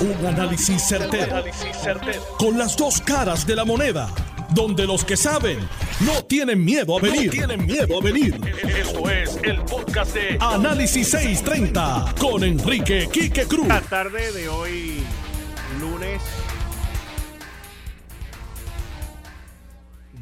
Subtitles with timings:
[0.00, 1.44] Un análisis certero,
[2.38, 4.08] Con las dos caras de la moneda.
[4.54, 5.58] Donde los que saben
[6.00, 7.30] no tienen miedo a venir.
[7.30, 8.34] tienen miedo a venir.
[8.66, 13.68] Esto es el podcast de Análisis 630 con Enrique Quique Cruz.
[13.68, 15.02] La tarde de hoy,
[15.78, 16.22] lunes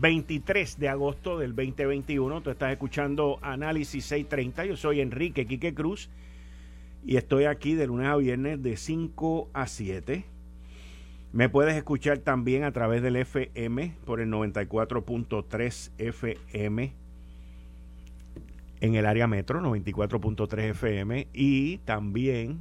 [0.00, 2.40] 23 de agosto del 2021.
[2.40, 4.64] Tú estás escuchando Análisis 630.
[4.64, 6.10] Yo soy Enrique Quique Cruz
[7.08, 10.26] y estoy aquí de lunes a viernes de 5 a 7.
[11.32, 16.92] Me puedes escuchar también a través del FM por el 94.3 FM
[18.82, 21.28] en el área metro, 94.3 FM.
[21.32, 22.58] Y también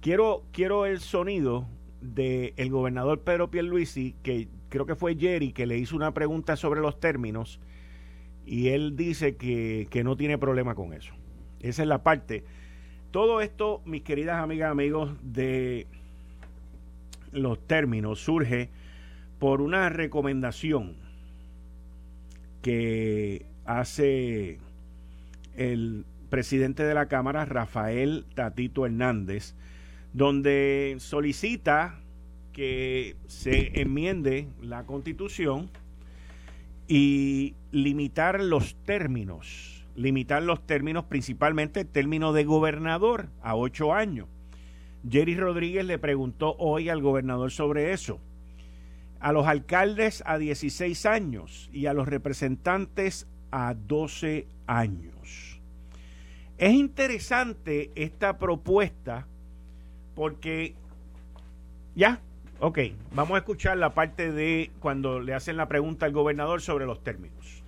[0.00, 1.66] quiero, quiero el sonido
[2.00, 6.56] del el gobernador Pedro Pierluisi, que creo que fue Jerry, que le hizo una pregunta
[6.56, 7.60] sobre los términos
[8.46, 11.12] y él dice que, que no tiene problema con eso.
[11.60, 12.44] Esa es la parte
[13.10, 15.86] todo esto, mis queridas amigas, amigos, de
[17.32, 18.70] los términos surge
[19.38, 20.94] por una recomendación
[22.62, 24.58] que hace
[25.56, 29.54] el presidente de la Cámara, Rafael Tatito Hernández,
[30.12, 32.00] donde solicita
[32.52, 35.70] que se enmiende la constitución
[36.86, 44.26] y limitar los términos limitar los términos, principalmente el término de gobernador a ocho años.
[45.08, 48.18] Jerry Rodríguez le preguntó hoy al gobernador sobre eso.
[49.20, 55.60] A los alcaldes a 16 años y a los representantes a 12 años.
[56.56, 59.26] Es interesante esta propuesta
[60.14, 60.74] porque
[61.94, 62.20] ya,
[62.60, 62.78] ok,
[63.14, 67.02] vamos a escuchar la parte de cuando le hacen la pregunta al gobernador sobre los
[67.02, 67.59] términos.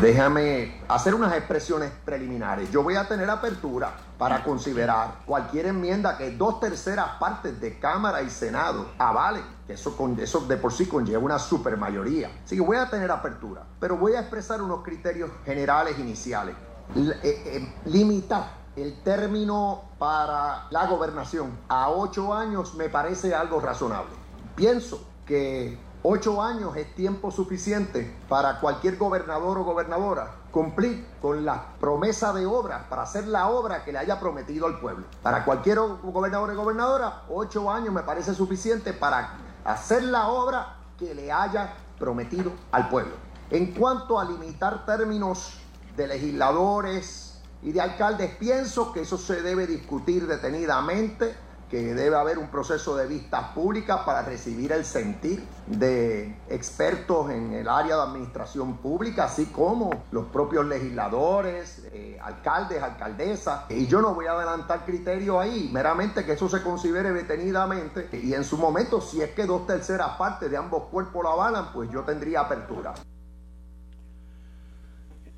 [0.00, 2.70] Déjame hacer unas expresiones preliminares.
[2.70, 8.22] Yo voy a tener apertura para considerar cualquier enmienda que dos terceras partes de Cámara
[8.22, 12.30] y Senado avalen, que eso, con, eso de por sí conlleva una supermayoría.
[12.42, 16.54] Así que voy a tener apertura, pero voy a expresar unos criterios generales iniciales.
[16.96, 24.14] Eh, eh, limitar el término para la gobernación a ocho años me parece algo razonable.
[24.56, 31.74] Pienso que Ocho años es tiempo suficiente para cualquier gobernador o gobernadora cumplir con la
[31.78, 35.04] promesa de obra, para hacer la obra que le haya prometido al pueblo.
[35.22, 41.14] Para cualquier gobernador o gobernadora, ocho años me parece suficiente para hacer la obra que
[41.14, 43.12] le haya prometido al pueblo.
[43.50, 45.60] En cuanto a limitar términos
[45.98, 51.36] de legisladores y de alcaldes, pienso que eso se debe discutir detenidamente
[51.70, 57.52] que debe haber un proceso de vistas públicas para recibir el sentir de expertos en
[57.52, 63.70] el área de administración pública, así como los propios legisladores, eh, alcaldes, alcaldesas.
[63.70, 68.34] Y yo no voy a adelantar criterio ahí, meramente que eso se considere detenidamente y
[68.34, 71.88] en su momento, si es que dos terceras partes de ambos cuerpos lo avalan, pues
[71.90, 72.94] yo tendría apertura.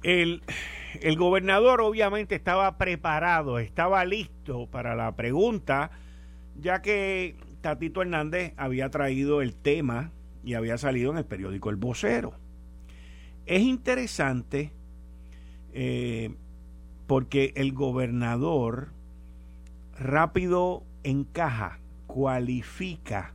[0.02, 0.42] El,
[1.00, 5.90] el gobernador obviamente estaba preparado, estaba listo para la pregunta
[6.60, 10.10] ya que Tatito Hernández había traído el tema
[10.44, 12.34] y había salido en el periódico El Vocero.
[13.46, 14.72] Es interesante
[15.72, 16.34] eh,
[17.06, 18.88] porque el gobernador
[19.98, 23.34] rápido encaja, cualifica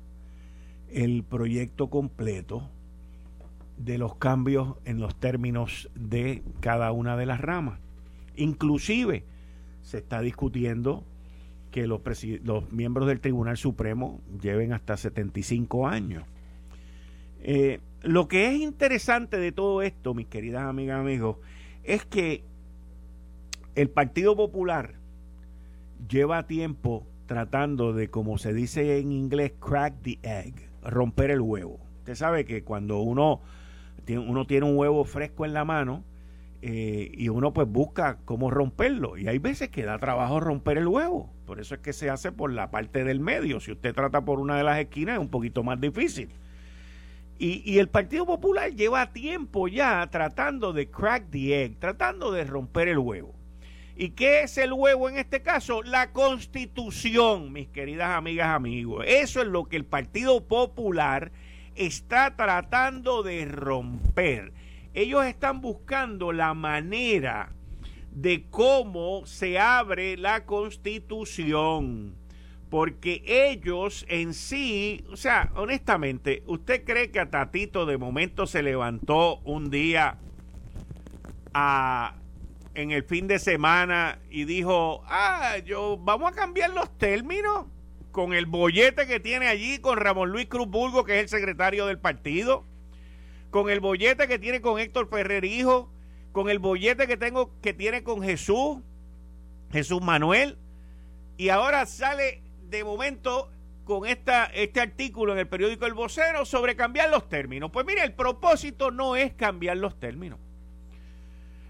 [0.89, 2.69] el proyecto completo
[3.77, 7.79] de los cambios en los términos de cada una de las ramas.
[8.35, 9.23] Inclusive
[9.81, 11.03] se está discutiendo
[11.77, 12.01] que los,
[12.43, 16.23] los miembros del Tribunal Supremo lleven hasta 75 años.
[17.43, 21.37] Eh, lo que es interesante de todo esto, mis queridas amigas y amigos,
[21.83, 22.43] es que
[23.75, 24.95] el Partido Popular
[26.09, 31.79] lleva tiempo tratando de, como se dice en inglés, crack the egg, romper el huevo.
[31.99, 33.41] Usted sabe que cuando uno,
[34.07, 36.03] uno tiene un huevo fresco en la mano,
[36.61, 39.17] eh, y uno pues busca cómo romperlo.
[39.17, 41.31] Y hay veces que da trabajo romper el huevo.
[41.45, 43.59] Por eso es que se hace por la parte del medio.
[43.59, 46.29] Si usted trata por una de las esquinas es un poquito más difícil.
[47.39, 52.43] Y, y el Partido Popular lleva tiempo ya tratando de crack the egg, tratando de
[52.43, 53.35] romper el huevo.
[53.95, 55.81] ¿Y qué es el huevo en este caso?
[55.81, 59.03] La constitución, mis queridas amigas, amigos.
[59.07, 61.31] Eso es lo que el Partido Popular
[61.75, 64.53] está tratando de romper
[64.97, 67.51] ellos están buscando la manera
[68.11, 72.15] de cómo se abre la constitución.
[72.71, 78.63] Porque ellos en sí, o sea, honestamente, ¿usted cree que a Tatito de momento se
[78.63, 80.17] levantó un día
[81.53, 82.15] a,
[82.73, 87.67] en el fin de semana y dijo, ah, yo, vamos a cambiar los términos?
[88.17, 91.85] con el bollete que tiene allí con Ramón Luis Cruz Bulgo, que es el secretario
[91.85, 92.65] del partido,
[93.57, 95.89] con el bollete que tiene con Héctor Ferrer Hijo,
[96.31, 98.77] con el bollete que tengo que tiene con Jesús,
[99.71, 100.59] Jesús Manuel,
[101.37, 103.49] y ahora sale de momento
[103.83, 107.71] con esta, este artículo en el periódico El Vocero sobre cambiar los términos.
[107.71, 110.37] Pues mire, el propósito no es cambiar los términos.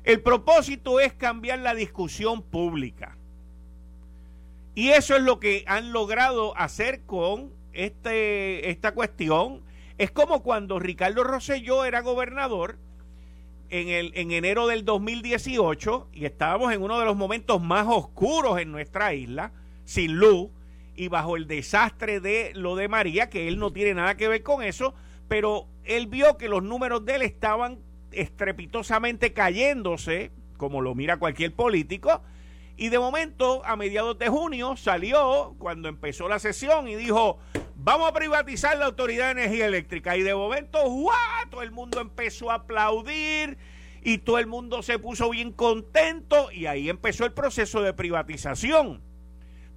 [0.04, 3.16] El propósito es cambiar la discusión pública.
[4.75, 9.62] Y eso es lo que han logrado hacer con este, esta cuestión.
[9.98, 12.78] Es como cuando Ricardo Rosselló era gobernador
[13.70, 18.60] en, el, en enero del 2018 y estábamos en uno de los momentos más oscuros
[18.60, 19.52] en nuestra isla,
[19.86, 20.50] sin luz,
[20.96, 24.44] y bajo el desastre de lo de María, que él no tiene nada que ver
[24.44, 24.94] con eso,
[25.28, 27.80] pero él vio que los números de él estaban
[28.12, 32.22] estrepitosamente cayéndose, como lo mira cualquier político,
[32.78, 37.40] y de momento, a mediados de junio, salió cuando empezó la sesión y dijo,
[37.77, 40.18] vamos a privatizar la Autoridad de Energía Eléctrica.
[40.18, 41.50] Y de momento, ¡guau!
[41.50, 43.57] Todo el mundo empezó a aplaudir
[44.03, 49.01] y todo el mundo se puso bien contento y ahí empezó el proceso de privatización.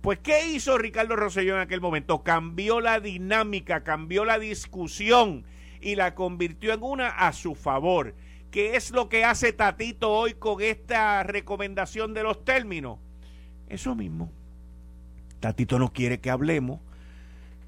[0.01, 2.23] Pues, ¿qué hizo Ricardo Rosselló en aquel momento?
[2.23, 5.45] Cambió la dinámica, cambió la discusión
[5.81, 8.15] y la convirtió en una a su favor.
[8.51, 12.99] ¿Qué es lo que hace Tatito hoy con esta recomendación de los términos?
[13.69, 14.33] Eso mismo.
[15.39, 16.81] Tatito no quiere que hablemos,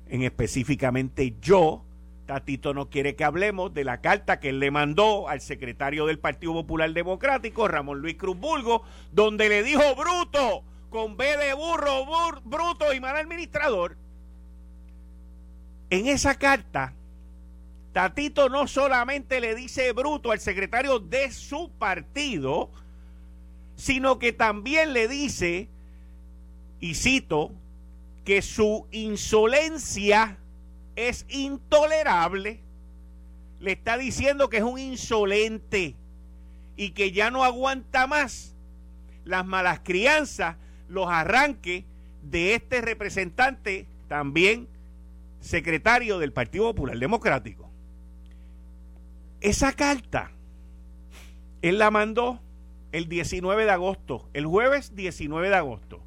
[0.09, 1.85] en específicamente yo,
[2.27, 6.19] Tatito no quiere que hablemos de la carta que él le mandó al secretario del
[6.19, 8.83] Partido Popular Democrático, Ramón Luis Cruz Bulgo,
[9.13, 12.07] donde le dijo bruto, con B de burro,
[12.45, 13.97] bruto y mal administrador,
[15.93, 16.95] en esa carta,
[17.93, 22.71] Tatito no solamente le dice bruto al secretario de su partido,
[23.77, 25.69] sino que también le dice,
[26.81, 27.53] y cito,
[28.25, 30.39] que su insolencia
[30.97, 32.61] es intolerable.
[33.61, 35.95] Le está diciendo que es un insolente
[36.77, 38.55] y que ya no aguanta más
[39.25, 40.57] las malas crianzas
[40.89, 41.85] los arranques
[42.23, 44.69] de este representante, también
[45.41, 47.71] secretario del Partido Popular Democrático.
[49.41, 50.31] Esa carta,
[51.63, 52.41] él la mandó
[52.93, 56.01] el 19 de agosto, el jueves 19 de agosto.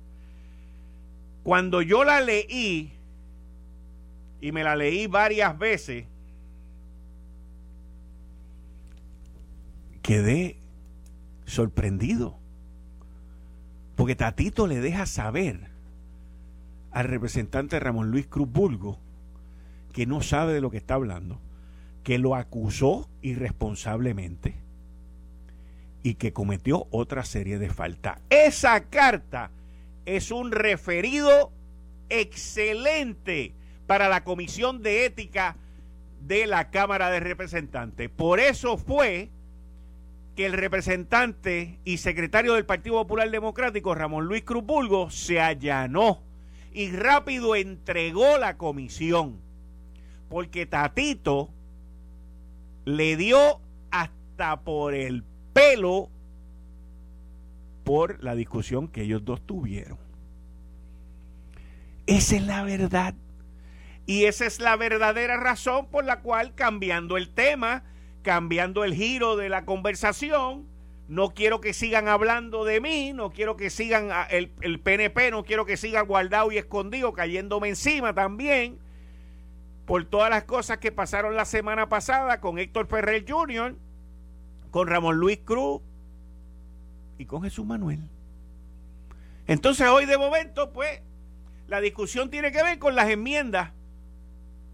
[1.46, 2.92] Cuando yo la leí,
[4.42, 6.06] y me la leí varias veces,
[10.02, 10.58] quedé
[11.46, 12.40] sorprendido.
[13.96, 15.70] Porque Tatito le deja saber
[16.90, 18.98] al representante Ramón Luis Cruz Bulgo
[19.94, 21.40] que no sabe de lo que está hablando,
[22.04, 24.56] que lo acusó irresponsablemente
[26.02, 28.20] y que cometió otra serie de faltas.
[28.32, 29.52] Esa carta
[30.06, 31.52] es un referido
[32.10, 33.54] excelente
[33.88, 35.57] para la Comisión de Ética
[36.22, 38.10] de la Cámara de Representantes.
[38.10, 39.30] Por eso fue
[40.36, 46.22] que el representante y secretario del Partido Popular Democrático, Ramón Luis Cruz Bulgo, se allanó
[46.74, 49.40] y rápido entregó la comisión.
[50.30, 51.50] Porque Tatito
[52.84, 53.62] le dio
[53.92, 55.24] hasta por el
[55.54, 56.10] pelo
[57.86, 59.98] por la discusión que ellos dos tuvieron.
[62.08, 63.16] Esa es la verdad.
[64.06, 67.84] Y esa es la verdadera razón por la cual, cambiando el tema,
[68.24, 70.68] cambiando el giro de la conversación.
[71.08, 75.44] No quiero que sigan hablando de mí, no quiero que sigan el, el PNP, no
[75.44, 78.80] quiero que siga guardado y escondido, cayéndome encima también
[79.86, 83.75] por todas las cosas que pasaron la semana pasada con Héctor Ferrer Jr.,
[84.72, 85.82] con Ramón Luis Cruz
[87.17, 88.00] y con Jesús Manuel.
[89.48, 91.01] Entonces hoy de momento, pues,
[91.67, 93.72] la discusión tiene que ver con las enmiendas,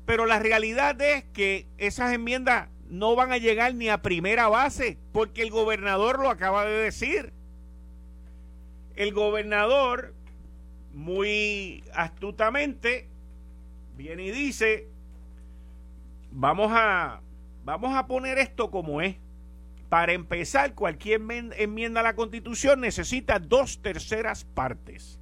[0.05, 4.97] pero la realidad es que esas enmiendas no van a llegar ni a primera base,
[5.13, 7.31] porque el gobernador lo acaba de decir.
[8.95, 10.13] El gobernador,
[10.93, 13.07] muy astutamente,
[13.95, 14.87] viene y dice,
[16.31, 17.21] vamos a,
[17.63, 19.15] vamos a poner esto como es.
[19.91, 21.19] Para empezar, cualquier
[21.57, 25.19] enmienda a la constitución necesita dos terceras partes.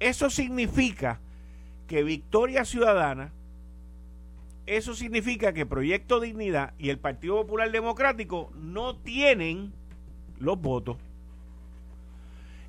[0.00, 1.18] Eso significa
[1.86, 3.32] que Victoria Ciudadana
[4.66, 9.72] eso significa que Proyecto Dignidad y el Partido Popular Democrático no tienen
[10.38, 10.98] los votos.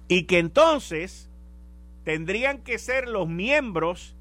[0.08, 1.30] Y que entonces
[2.06, 4.16] tendrían que ser los miembros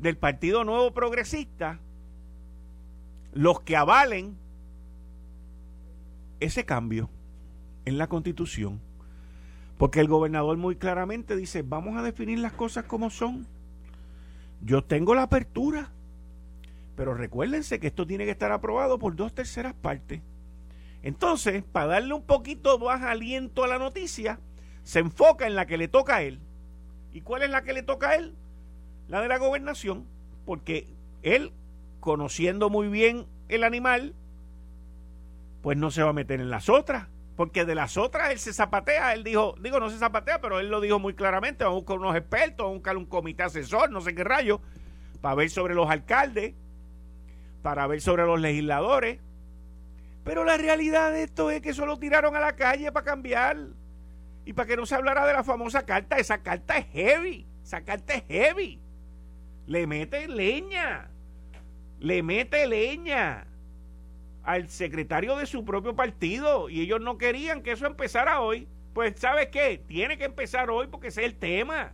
[0.00, 1.78] del Partido Nuevo Progresista
[3.32, 4.36] los que avalen
[6.40, 7.10] ese cambio
[7.84, 8.80] en la constitución.
[9.78, 13.46] Porque el gobernador muy claramente dice, vamos a definir las cosas como son.
[14.62, 15.90] yo tengo la apertura.
[16.96, 20.20] Pero recuérdense que esto tiene que estar aprobado por dos terceras partes.
[21.02, 24.38] Entonces, para darle un poquito más aliento a la noticia,
[24.82, 26.40] se enfoca en la que le toca a él.
[27.12, 28.34] ¿Y cuál es la que le toca a él?
[29.08, 30.06] La de la gobernación,
[30.44, 30.86] porque
[31.22, 31.52] él,
[32.00, 34.14] conociendo muy bien el animal,
[35.62, 37.08] pues no se va a meter en las otras.
[37.36, 40.68] Porque de las otras él se zapatea, él dijo, digo, no se zapatea, pero él
[40.68, 43.90] lo dijo muy claramente, vamos a buscar unos expertos, vamos a buscar un comité asesor,
[43.90, 44.60] no sé qué rayo,
[45.22, 46.54] para ver sobre los alcaldes,
[47.62, 49.20] para ver sobre los legisladores.
[50.22, 53.56] Pero la realidad de esto es que solo tiraron a la calle para cambiar
[54.44, 56.18] y para que no se hablara de la famosa carta.
[56.18, 58.80] Esa carta es heavy, esa carta es heavy.
[59.66, 61.08] Le mete leña,
[62.00, 63.46] le mete leña
[64.42, 68.68] al secretario de su propio partido y ellos no querían que eso empezara hoy.
[68.92, 69.82] Pues ¿sabes qué?
[69.86, 71.92] Tiene que empezar hoy porque ese es el tema.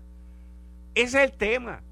[0.95, 1.83] Ese es el tema.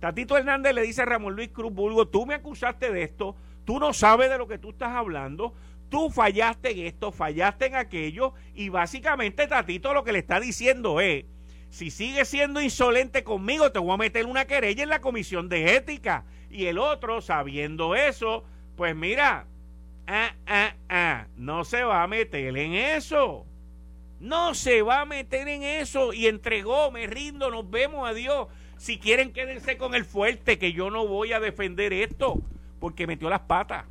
[0.00, 3.78] Tatito Hernández le dice a Ramón Luis Cruz Bulgo, tú me acusaste de esto, tú
[3.78, 5.54] no sabes de lo que tú estás hablando,
[5.88, 11.00] tú fallaste en esto, fallaste en aquello, y básicamente Tatito lo que le está diciendo
[11.00, 11.24] es,
[11.72, 15.74] si sigues siendo insolente conmigo, te voy a meter una querella en la comisión de
[15.76, 16.26] ética.
[16.50, 18.44] Y el otro, sabiendo eso,
[18.76, 19.46] pues mira,
[20.06, 23.46] ah, ah, ah, no se va a meter en eso.
[24.20, 26.12] No se va a meter en eso.
[26.12, 28.48] Y entregó, me rindo, nos vemos, adiós.
[28.76, 32.40] Si quieren, quédense con el fuerte, que yo no voy a defender esto,
[32.80, 33.84] porque metió las patas.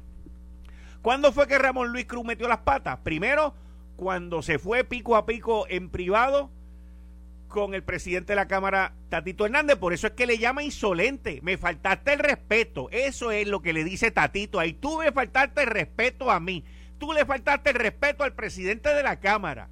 [1.02, 3.00] ¿Cuándo fue que Ramón Luis Cruz metió las patas?
[3.00, 3.56] Primero,
[3.96, 6.50] cuando se fue pico a pico en privado
[7.52, 9.78] con el presidente de la Cámara, Tatito Hernández.
[9.78, 11.40] Por eso es que le llama insolente.
[11.44, 12.90] Me faltaste el respeto.
[12.90, 14.74] Eso es lo que le dice Tatito ahí.
[14.74, 16.64] Tú me faltaste el respeto a mí.
[16.98, 19.70] Tú le faltaste el respeto al presidente de la Cámara.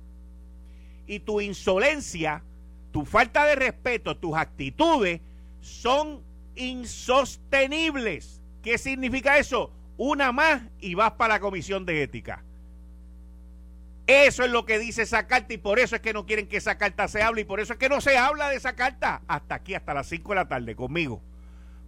[1.07, 2.43] Y tu insolencia
[2.91, 5.21] tu falta de respeto, tus actitudes
[5.62, 6.24] son
[6.55, 8.41] insostenibles.
[8.63, 9.71] ¿Qué significa eso?
[9.98, 12.43] Una más y vas para la comisión de ética.
[14.10, 16.58] Eso es lo que dice esa carta y por eso es que no quieren que
[16.58, 19.22] esa carta se hable y por eso es que no se habla de esa carta
[19.28, 21.22] hasta aquí, hasta las 5 de la tarde conmigo.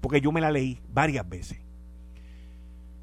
[0.01, 1.57] Porque yo me la leí varias veces.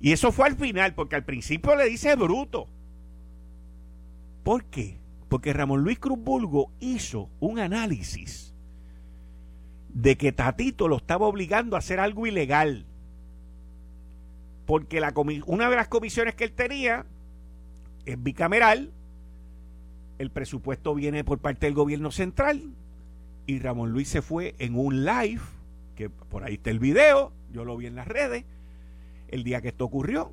[0.00, 2.68] Y eso fue al final, porque al principio le dice bruto.
[4.44, 5.00] ¿Por qué?
[5.28, 8.54] Porque Ramón Luis Cruz Bulgo hizo un análisis
[9.88, 12.86] de que Tatito lo estaba obligando a hacer algo ilegal.
[14.64, 15.02] Porque
[15.46, 17.04] una de las comisiones que él tenía
[18.06, 18.92] es bicameral,
[20.18, 22.74] el presupuesto viene por parte del gobierno central
[23.46, 25.40] y Ramón Luis se fue en un live,
[25.96, 28.44] que por ahí está el video, yo lo vi en las redes,
[29.28, 30.32] el día que esto ocurrió,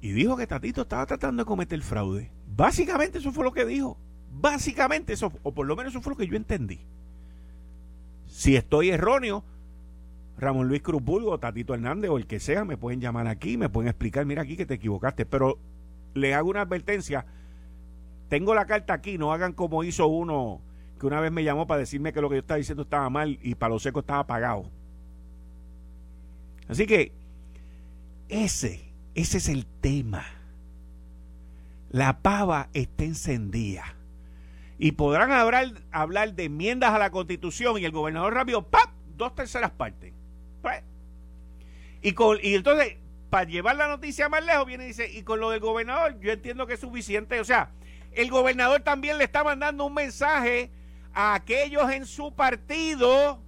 [0.00, 2.30] y dijo que Tatito estaba tratando de cometer fraude.
[2.56, 3.98] Básicamente eso fue lo que dijo.
[4.32, 6.80] Básicamente eso, o por lo menos eso fue lo que yo entendí.
[8.26, 9.44] Si estoy erróneo,
[10.38, 13.88] Ramón Luis Cruzburgo, Tatito Hernández o el que sea, me pueden llamar aquí, me pueden
[13.88, 15.26] explicar, mira aquí que te equivocaste.
[15.26, 15.58] Pero
[16.14, 17.26] le hago una advertencia.
[18.30, 20.62] Tengo la carta aquí, no hagan como hizo uno
[21.00, 23.40] que una vez me llamó para decirme que lo que yo estaba diciendo estaba mal
[23.42, 24.70] y para los secos estaba pagado.
[26.68, 27.12] Así que
[28.28, 30.24] ese, ese es el tema.
[31.90, 33.96] La pava está encendida.
[34.78, 38.90] Y podrán hablar, hablar de enmiendas a la constitución y el gobernador rápido, ¡pap!
[39.16, 40.12] Dos terceras partes.
[40.62, 40.84] Pues,
[42.00, 42.96] y, con, y entonces,
[43.28, 46.30] para llevar la noticia más lejos, viene y dice, y con lo del gobernador, yo
[46.30, 47.40] entiendo que es suficiente.
[47.40, 47.72] O sea,
[48.12, 50.70] el gobernador también le está mandando un mensaje
[51.12, 53.40] a aquellos en su partido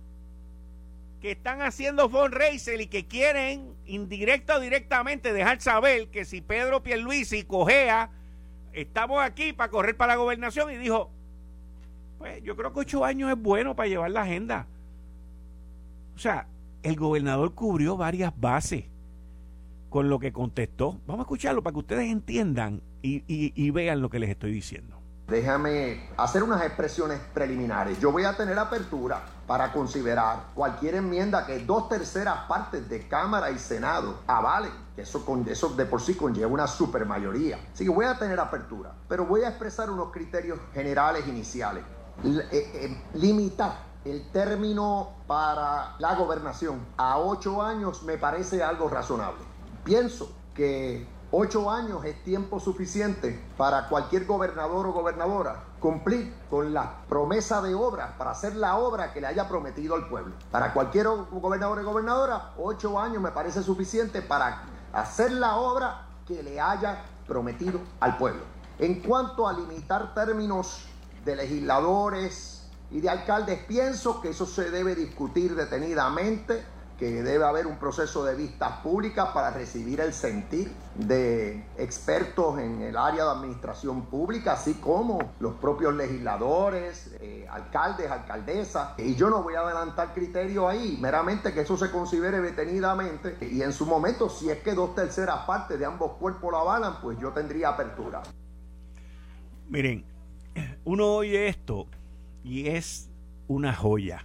[1.21, 6.83] que están haciendo fundraiser y que quieren indirecta o directamente dejar saber que si Pedro
[6.83, 8.11] Pierluisi cojea
[8.73, 11.11] estamos aquí para correr para la gobernación y dijo,
[12.19, 14.66] pues yo creo que ocho años es bueno para llevar la agenda.
[16.16, 16.47] O sea,
[16.83, 18.85] el gobernador cubrió varias bases
[19.92, 20.99] con lo que contestó.
[21.06, 24.96] Vamos a escucharlo para que ustedes entiendan y, vean lo que les estoy diciendo.
[25.28, 28.00] Déjame hacer unas expresiones preliminares.
[28.00, 33.50] Yo voy a tener apertura para considerar cualquier enmienda que dos terceras partes de Cámara
[33.50, 37.58] y Senado avalen, que eso, con, eso de por sí conlleva una supermayoría.
[37.72, 41.84] Así que voy a tener apertura, pero voy a expresar unos criterios generales iniciales.
[42.25, 49.51] Eh, eh, limitar el término para la gobernación a ocho años me parece algo razonable.
[49.84, 57.06] Pienso que Ocho años es tiempo suficiente para cualquier gobernador o gobernadora cumplir con la
[57.08, 60.34] promesa de obra, para hacer la obra que le haya prometido al pueblo.
[60.50, 66.42] Para cualquier gobernador o gobernadora, ocho años me parece suficiente para hacer la obra que
[66.42, 68.42] le haya prometido al pueblo.
[68.78, 70.84] En cuanto a limitar términos
[71.24, 72.62] de legisladores
[72.92, 73.58] y de alcaldes.
[73.64, 76.62] Pienso que eso se debe discutir detenidamente
[77.02, 82.80] que debe haber un proceso de vistas públicas para recibir el sentir de expertos en
[82.80, 88.97] el área de administración pública, así como los propios legisladores, eh, alcaldes, alcaldesas.
[88.99, 93.37] Y yo no voy a adelantar criterios ahí, meramente que eso se considere detenidamente.
[93.50, 97.00] Y en su momento, si es que dos terceras partes de ambos cuerpos lo avalan,
[97.02, 98.23] pues yo tendría apertura.
[99.68, 100.04] Miren,
[100.85, 101.88] uno oye esto
[102.44, 103.11] y es
[103.49, 104.25] una joya,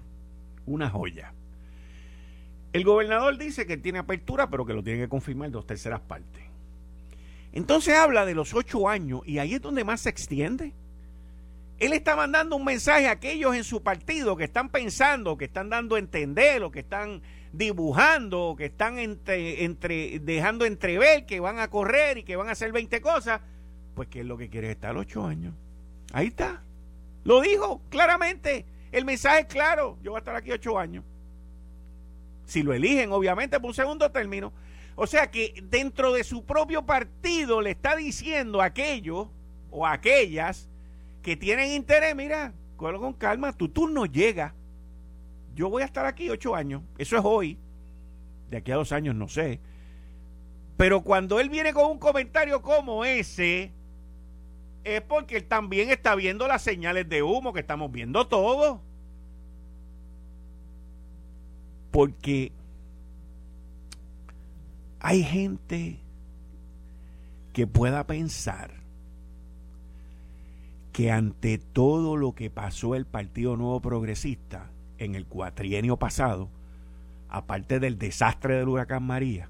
[0.68, 1.34] una joya.
[2.78, 6.44] El gobernador dice que tiene apertura, pero que lo tiene que confirmar dos terceras partes.
[7.52, 10.74] Entonces habla de los ocho años y ahí es donde más se extiende.
[11.80, 15.72] Él está mandando un mensaje a aquellos en su partido que están pensando, que están
[15.72, 21.72] dando a entender o que están dibujando, que están entre, dejando entrever que van a
[21.72, 23.42] correr y que van a hacer 20 cosas,
[23.96, 25.56] pues que es lo que quiere estar ocho años.
[26.14, 26.62] Ahí está.
[27.24, 28.68] Lo dijo claramente.
[28.92, 29.98] El mensaje es claro.
[30.04, 31.04] Yo voy a estar aquí ocho años
[32.48, 34.54] si lo eligen, obviamente, por un segundo término.
[34.96, 39.28] O sea que dentro de su propio partido le está diciendo a aquellos
[39.70, 40.68] o a aquellas
[41.22, 44.56] que tienen interés, mira, con calma, tu turno llega.
[45.54, 47.58] Yo voy a estar aquí ocho años, eso es hoy,
[48.50, 49.60] de aquí a dos años no sé.
[50.78, 53.74] Pero cuando él viene con un comentario como ese,
[54.84, 58.80] es porque él también está viendo las señales de humo que estamos viendo todos.
[61.98, 62.52] Porque
[65.00, 65.98] hay gente
[67.54, 68.70] que pueda pensar
[70.94, 76.50] que ante todo lo que pasó el Partido Nuevo Progresista en el cuatrienio pasado,
[77.30, 79.50] aparte del desastre del huracán María,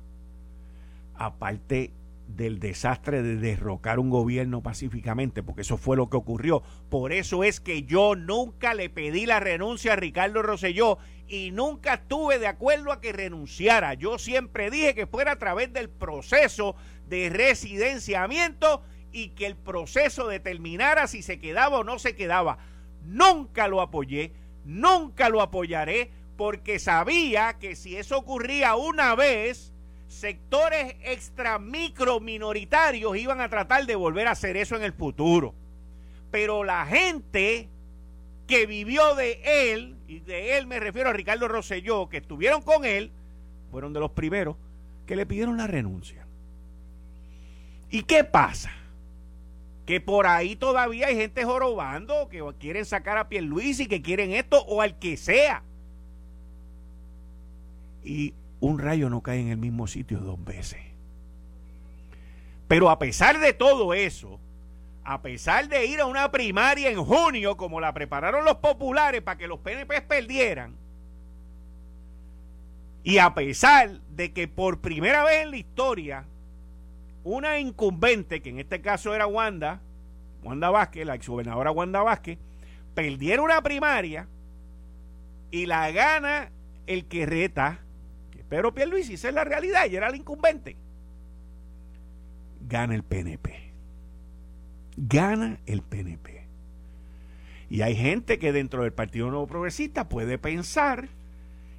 [1.16, 1.92] aparte
[2.27, 6.63] del desastre de derrocar un gobierno pacíficamente, porque eso fue lo que ocurrió.
[6.89, 11.96] Por eso es que yo nunca le pedí la renuncia a Ricardo Rosselló y nunca
[11.96, 13.93] estuve de acuerdo a que renunciara.
[13.93, 16.75] Yo siempre dije que fuera a través del proceso
[17.07, 22.57] de residenciamiento y que el proceso determinara si se quedaba o no se quedaba.
[23.05, 24.31] Nunca lo apoyé,
[24.66, 29.74] nunca lo apoyaré, porque sabía que si eso ocurría una vez,
[30.07, 35.53] sectores extra micro minoritarios iban a tratar de volver a hacer eso en el futuro.
[36.31, 37.70] Pero la gente
[38.46, 42.85] que vivió de él, y de él me refiero a Ricardo Rosselló, que estuvieron con
[42.85, 43.11] él,
[43.72, 44.55] fueron de los primeros
[45.05, 46.25] que le pidieron la renuncia.
[47.89, 48.72] ¿Y qué pasa?
[49.85, 54.31] Que por ahí todavía hay gente jorobando que quieren sacar a Luis y que quieren
[54.31, 55.63] esto o al que sea.
[58.03, 60.79] Y un rayo no cae en el mismo sitio dos veces.
[62.67, 64.39] Pero a pesar de todo eso,
[65.09, 69.37] a pesar de ir a una primaria en junio, como la prepararon los populares para
[69.37, 70.75] que los PNP perdieran,
[73.03, 76.25] y a pesar de que por primera vez en la historia,
[77.24, 79.79] una incumbente, que en este caso era Wanda,
[80.43, 82.37] Wanda Vázquez, la exgobernadora Wanda Vázquez,
[82.93, 84.27] perdiera una primaria
[85.51, 86.51] y la gana
[86.85, 87.79] el que reta
[88.50, 90.77] pero Pierluisi, esa es la realidad, y era el incumbente.
[92.61, 93.67] Gana el PNP.
[94.98, 96.46] Gana el PNP.
[97.70, 101.10] Y hay gente que dentro del Partido Nuevo Progresista puede pensar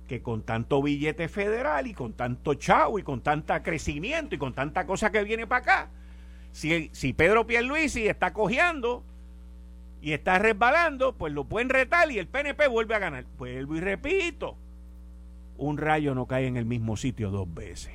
[0.06, 4.54] que con tanto billete federal y con tanto chau y con tanto crecimiento y con
[4.54, 5.90] tanta cosa que viene para acá,
[6.52, 9.04] si, si Pedro Pierluisi está cojeando
[10.00, 13.24] y está resbalando, pues lo pueden retar y el PNP vuelve a ganar.
[13.36, 14.56] Vuelvo y repito,
[15.56, 17.92] un rayo no cae en el mismo sitio dos veces.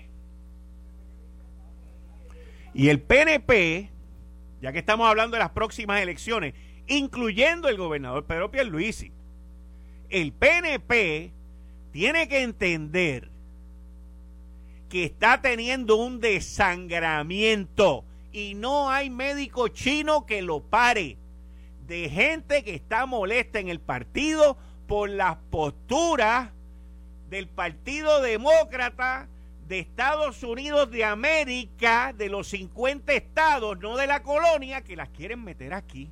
[2.74, 3.93] Y el PNP,
[4.64, 6.54] ya que estamos hablando de las próximas elecciones,
[6.88, 9.12] incluyendo el gobernador Pedro Pierluisi,
[10.10, 11.34] el PNP
[11.92, 13.30] tiene que entender
[14.88, 21.18] que está teniendo un desangramiento y no hay médico chino que lo pare
[21.86, 26.52] de gente que está molesta en el partido por las posturas
[27.30, 29.28] del Partido Demócrata
[29.68, 35.10] de Estados Unidos de América, de los 50 estados, no de la colonia, que las
[35.10, 36.10] quieren meter aquí.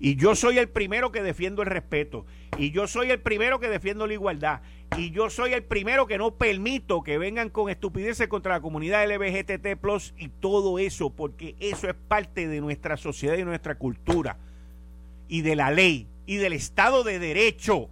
[0.00, 2.26] Y yo soy el primero que defiendo el respeto.
[2.58, 4.60] Y yo soy el primero que defiendo la igualdad.
[4.98, 9.08] Y yo soy el primero que no permito que vengan con estupideces contra la comunidad
[9.08, 14.36] LBGTT Plus y todo eso, porque eso es parte de nuestra sociedad y nuestra cultura.
[15.26, 17.88] Y de la ley y del Estado de Derecho.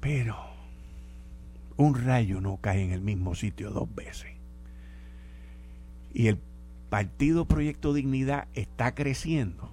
[0.00, 0.49] Pero
[1.80, 4.30] un rayo no cae en el mismo sitio dos veces.
[6.12, 6.38] Y el
[6.90, 9.70] Partido Proyecto Dignidad está creciendo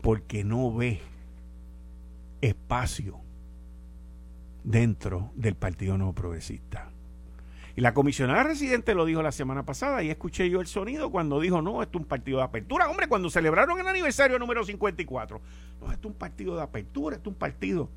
[0.00, 1.00] porque no ve
[2.40, 3.18] espacio
[4.64, 6.90] dentro del Partido Nuevo Progresista.
[7.74, 11.40] Y la comisionada residente lo dijo la semana pasada y escuché yo el sonido cuando
[11.40, 12.88] dijo, no, esto es un partido de apertura.
[12.88, 15.40] Hombre, cuando celebraron el aniversario número 54,
[15.82, 17.90] no, esto es un partido de apertura, esto es un partido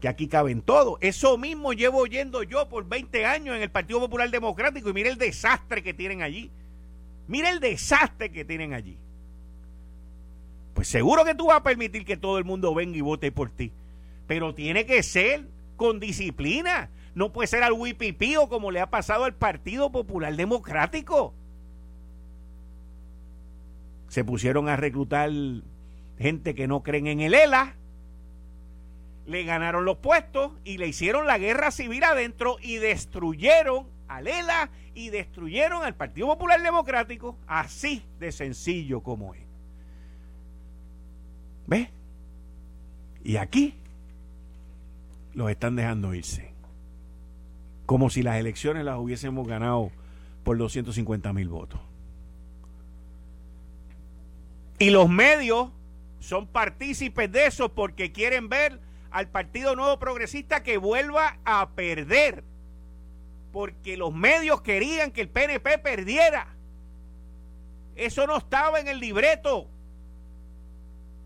[0.00, 0.98] que aquí caben todo.
[1.00, 5.08] Eso mismo llevo oyendo yo por 20 años en el Partido Popular Democrático y mire
[5.08, 6.50] el desastre que tienen allí.
[7.28, 8.98] Mire el desastre que tienen allí.
[10.74, 13.50] Pues seguro que tú vas a permitir que todo el mundo venga y vote por
[13.50, 13.72] ti.
[14.26, 16.90] Pero tiene que ser con disciplina.
[17.14, 21.32] No puede ser al wipipío como le ha pasado al Partido Popular Democrático.
[24.08, 25.30] Se pusieron a reclutar
[26.18, 27.76] gente que no creen en el ELA.
[29.26, 34.70] Le ganaron los puestos y le hicieron la guerra civil adentro y destruyeron al ELA
[34.94, 37.36] y destruyeron al Partido Popular Democrático.
[37.46, 39.42] Así de sencillo como es.
[41.66, 41.88] ¿Ves?
[43.24, 43.74] Y aquí
[45.34, 46.52] los están dejando irse.
[47.84, 49.90] Como si las elecciones las hubiésemos ganado
[50.44, 51.80] por 250 mil votos.
[54.78, 55.70] Y los medios
[56.20, 58.80] son partícipes de eso porque quieren ver
[59.16, 62.44] al Partido Nuevo Progresista que vuelva a perder.
[63.50, 66.48] Porque los medios querían que el PNP perdiera.
[67.94, 69.68] Eso no estaba en el libreto.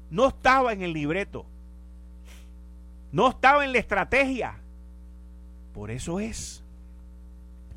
[0.09, 1.47] No estaba en el libreto.
[3.11, 4.61] No estaba en la estrategia.
[5.75, 6.63] Por eso es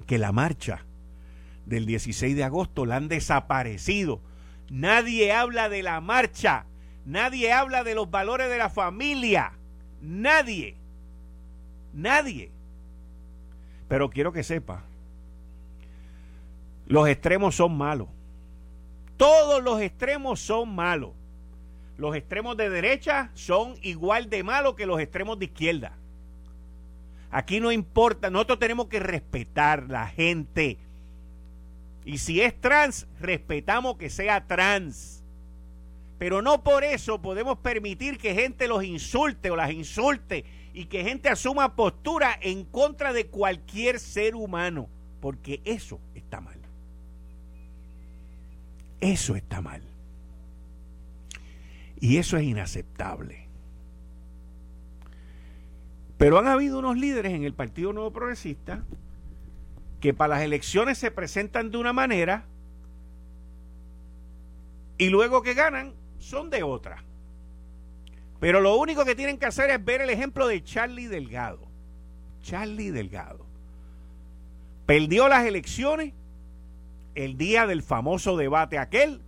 [0.05, 0.85] que la marcha
[1.65, 4.21] del 16 de agosto la han desaparecido.
[4.69, 6.67] Nadie habla de la marcha.
[7.03, 9.53] Nadie habla de los valores de la familia.
[10.03, 10.75] Nadie.
[11.93, 12.51] Nadie.
[13.87, 14.83] Pero quiero que sepa,
[16.85, 18.09] los extremos son malos.
[19.17, 21.13] Todos los extremos son malos
[21.97, 25.93] los extremos de derecha son igual de malos que los extremos de izquierda.
[27.31, 30.77] Aquí no importa, nosotros tenemos que respetar la gente.
[32.05, 35.22] Y si es trans, respetamos que sea trans.
[36.23, 41.03] Pero no por eso podemos permitir que gente los insulte o las insulte y que
[41.03, 44.87] gente asuma postura en contra de cualquier ser humano,
[45.19, 46.57] porque eso está mal.
[49.01, 49.81] Eso está mal.
[51.99, 53.49] Y eso es inaceptable.
[56.17, 58.85] Pero han habido unos líderes en el Partido Nuevo Progresista
[59.99, 62.45] que para las elecciones se presentan de una manera
[64.97, 67.03] y luego que ganan son de otra.
[68.39, 71.59] Pero lo único que tienen que hacer es ver el ejemplo de Charlie Delgado.
[72.41, 73.45] Charlie Delgado.
[74.85, 76.13] Perdió las elecciones
[77.15, 79.21] el día del famoso debate aquel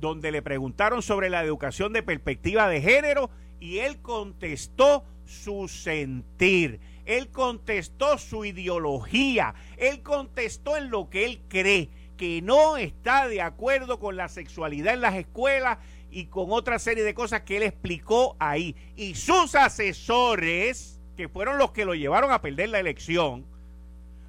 [0.00, 6.80] donde le preguntaron sobre la educación de perspectiva de género y él contestó su sentir,
[7.04, 13.40] él contestó su ideología, él contestó en lo que él cree, que no está de
[13.42, 15.78] acuerdo con la sexualidad en las escuelas
[16.16, 18.74] y con otra serie de cosas que él explicó ahí.
[18.96, 23.44] Y sus asesores, que fueron los que lo llevaron a perder la elección,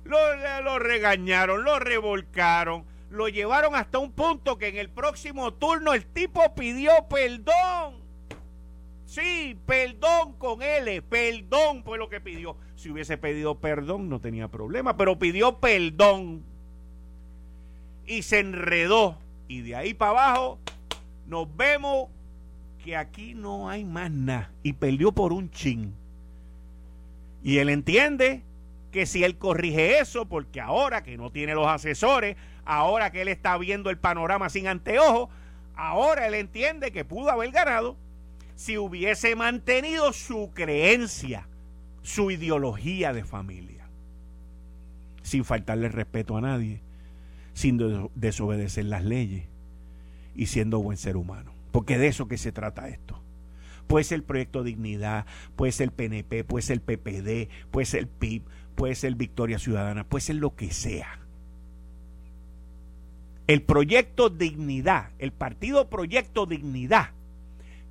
[0.04, 6.06] lo, regañaron, lo revolcaron, lo llevaron hasta un punto que en el próximo turno el
[6.06, 8.02] tipo pidió perdón.
[9.06, 12.58] Sí, perdón con L, perdón fue lo que pidió.
[12.76, 16.44] Si hubiese pedido perdón no tenía problema, pero pidió perdón.
[18.06, 19.20] Y se enredó.
[19.48, 20.60] Y de ahí para abajo
[21.28, 22.10] nos vemos
[22.84, 24.52] que aquí no hay más nada.
[24.64, 25.94] Y perdió por un chin.
[27.44, 28.44] Y él entiende
[28.92, 33.28] que si él corrige eso, porque ahora que no tiene los asesores, ahora que él
[33.28, 35.30] está viendo el panorama sin anteojos,
[35.76, 37.98] ahora él entiende que pudo haber ganado
[38.56, 41.48] si hubiese mantenido su creencia,
[42.02, 43.88] su ideología de familia,
[45.22, 46.82] sin faltarle respeto a nadie,
[47.54, 49.46] sin desobedecer las leyes
[50.38, 51.52] y siendo buen ser humano.
[51.74, 53.22] Porque de eso que se trata esto.
[53.88, 58.02] Puede ser el Proyecto Dignidad, puede ser el PNP, puede ser el PPD, puede ser
[58.02, 58.44] el PIB,
[58.76, 61.20] puede ser Victoria Ciudadana, puede ser lo que sea
[63.48, 67.12] el proyecto Dignidad, el partido Proyecto Dignidad,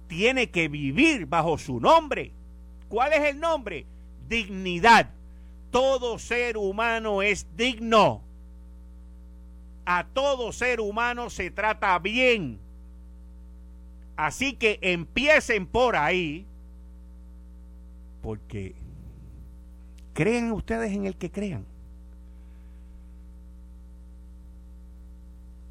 [0.06, 2.32] tiene que vivir bajo su nombre.
[2.88, 3.87] ¿Cuál es el nombre?
[4.28, 5.11] Dignidad.
[5.70, 8.22] Todo ser humano es digno.
[9.87, 12.59] A todo ser humano se trata bien.
[14.16, 16.46] Así que empiecen por ahí,
[18.22, 18.75] porque
[20.12, 21.64] crean ustedes en el que crean.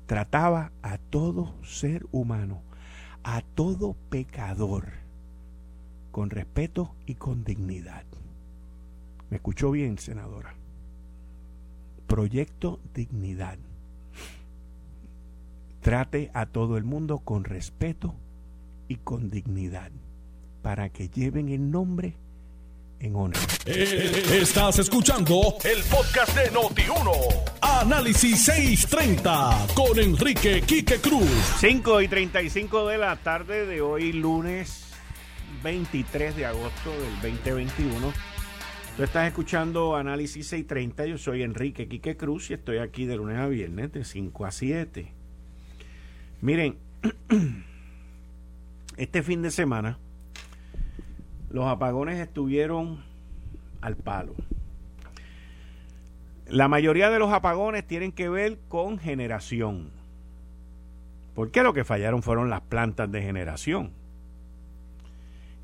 [0.05, 2.61] trataba a todo ser humano,
[3.23, 4.93] a todo pecador
[6.11, 8.05] con respeto y con dignidad.
[9.29, 10.53] ¿Me escuchó bien, senadora?
[12.07, 13.57] Proyecto Dignidad.
[15.85, 18.15] Trate a todo el mundo con respeto
[18.87, 19.91] y con dignidad
[20.63, 22.15] para que lleven el nombre
[22.99, 23.37] en honor.
[23.67, 27.11] Eh, estás escuchando el podcast de Noti1.
[27.61, 31.29] Análisis 630 con Enrique Quique Cruz.
[31.59, 34.91] 5 y 35 de la tarde de hoy, lunes
[35.63, 36.89] 23 de agosto
[37.21, 38.11] del 2021.
[38.97, 41.05] Tú estás escuchando Análisis 630.
[41.05, 44.51] Yo soy Enrique Quique Cruz y estoy aquí de lunes a viernes de 5 a
[44.51, 45.14] 7.
[46.45, 46.77] Miren,
[48.97, 49.97] este fin de semana
[51.49, 53.03] los apagones estuvieron
[53.81, 54.35] al palo.
[56.45, 59.89] La mayoría de los apagones tienen que ver con generación.
[61.33, 63.89] ¿Por qué lo que fallaron fueron las plantas de generación?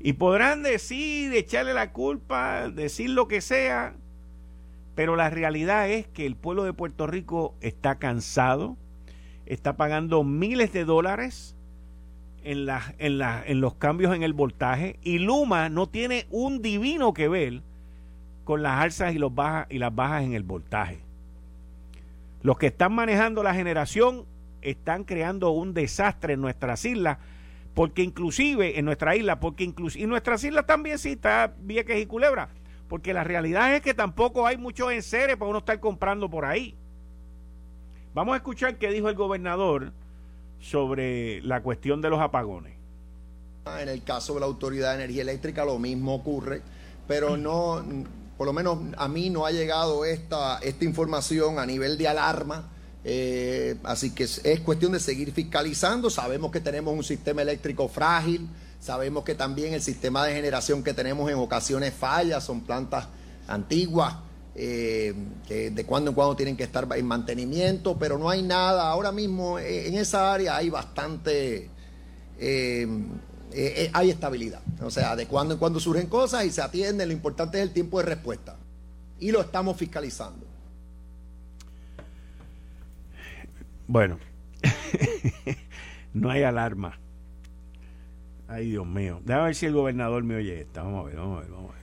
[0.00, 3.94] Y podrán decir, echarle la culpa, decir lo que sea,
[4.96, 8.76] pero la realidad es que el pueblo de Puerto Rico está cansado,
[9.46, 11.56] está pagando miles de dólares
[12.44, 17.28] en, en, en los cambios en el voltaje y Luma no tiene un divino que
[17.28, 17.62] ver
[18.44, 21.00] con las alzas y, los bajas, y las bajas en el voltaje.
[22.42, 24.24] Los que están manejando la generación
[24.62, 27.18] están creando un desastre en nuestras islas,
[27.74, 32.06] porque inclusive en nuestra isla, porque inclusive, y nuestras islas también sí está Vieques y
[32.06, 32.48] Culebra,
[32.88, 36.76] porque la realidad es que tampoco hay muchos enseres para uno estar comprando por ahí.
[38.14, 39.92] Vamos a escuchar qué dijo el gobernador
[40.60, 42.74] sobre la cuestión de los apagones.
[43.80, 46.60] En el caso de la Autoridad de Energía Eléctrica lo mismo ocurre,
[47.08, 47.82] pero no,
[48.36, 52.68] por lo menos a mí no ha llegado esta, esta información a nivel de alarma.
[53.04, 56.10] Eh, así que es, es, cuestión de seguir fiscalizando.
[56.10, 58.46] Sabemos que tenemos un sistema eléctrico frágil,
[58.78, 63.08] sabemos que también el sistema de generación que tenemos en ocasiones falla, son plantas
[63.48, 64.16] antiguas
[64.54, 65.14] eh,
[65.48, 68.90] de cuando en cuando tienen que estar en mantenimiento, pero no hay nada.
[68.90, 71.70] Ahora mismo eh, en esa área hay bastante,
[72.38, 72.88] eh,
[73.92, 74.60] hay estabilidad.
[74.82, 77.72] O sea, de cuando en cuando surgen cosas y se atienden, lo importante es el
[77.72, 78.56] tiempo de respuesta.
[79.18, 80.46] Y lo estamos fiscalizando.
[83.86, 84.18] Bueno,
[86.14, 86.98] no hay alarma.
[88.48, 89.20] Ay, Dios mío.
[89.24, 90.82] Déjame ver si el gobernador me oye esta.
[90.82, 91.81] Vamos a ver, vamos a ver, vamos a ver.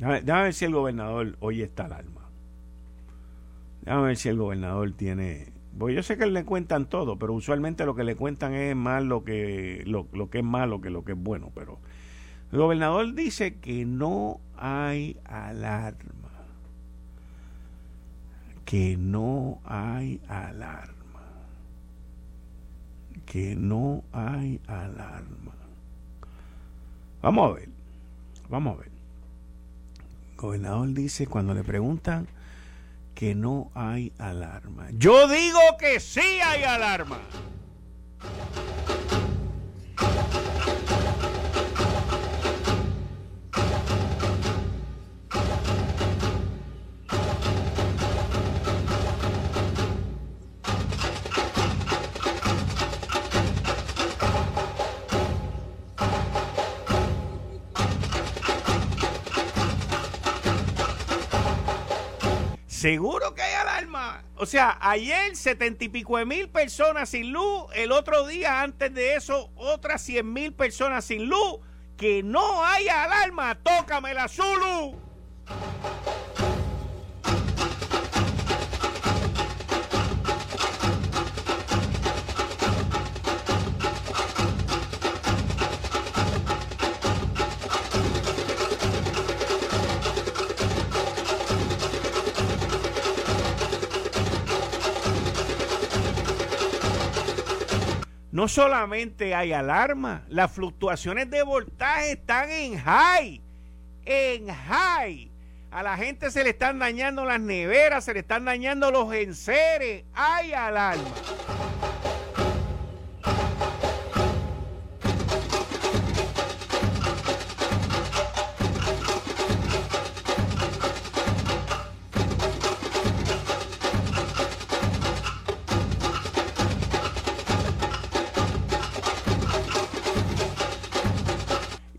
[0.00, 2.22] Déjame, ver si el gobernador oye esta alarma.
[3.82, 5.52] Déjame ver si el gobernador tiene.
[5.78, 9.04] Porque yo sé que le cuentan todo, pero usualmente lo que le cuentan es más
[9.04, 11.52] lo que, lo, lo que es malo que lo que es bueno.
[11.54, 11.80] Pero
[12.50, 16.30] el gobernador dice que no hay alarma.
[18.64, 20.94] Que no hay alarma.
[23.26, 25.52] Que no hay alarma.
[27.20, 27.68] Vamos a ver.
[28.48, 28.89] Vamos a ver
[30.40, 32.26] gobernador dice cuando le preguntan
[33.14, 34.88] que no hay alarma.
[34.92, 37.18] Yo digo que sí hay alarma.
[62.80, 64.24] Seguro que hay alarma.
[64.36, 67.66] O sea, ayer setenta y pico de mil personas sin luz.
[67.74, 71.58] El otro día, antes de eso, otras cien mil personas sin luz.
[71.98, 73.54] Que no hay alarma.
[73.56, 74.98] Tócame la Zulu.
[98.40, 103.38] No solamente hay alarma, las fluctuaciones de voltaje están en high,
[104.06, 105.30] en high.
[105.70, 110.04] A la gente se le están dañando las neveras, se le están dañando los enseres,
[110.14, 111.04] hay alarma.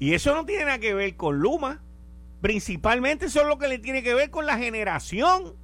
[0.02, 1.80] Y eso no tiene nada que ver con Luma.
[2.42, 5.56] Principalmente eso es lo que le tiene que ver con la generación,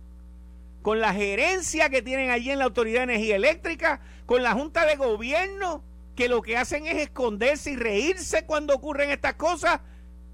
[0.84, 4.86] con la gerencia que tienen allí en la Autoridad de Energía Eléctrica, con la Junta
[4.86, 5.84] de Gobierno.
[6.15, 9.82] que lo que hacen es esconderse y reírse cuando ocurren estas cosas,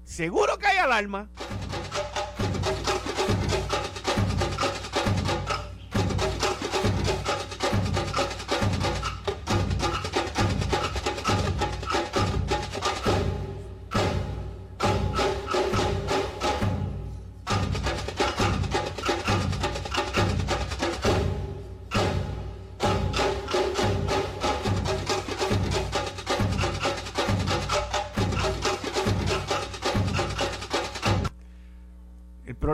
[0.04, 1.30] seguro que hay alarma.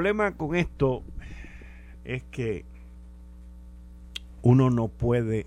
[0.00, 1.04] Problema con esto
[2.04, 2.64] es que
[4.40, 5.44] uno no puede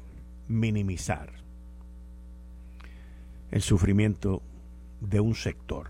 [0.48, 1.32] minimizar
[3.50, 4.44] el sufrimiento
[5.02, 5.89] de un sector.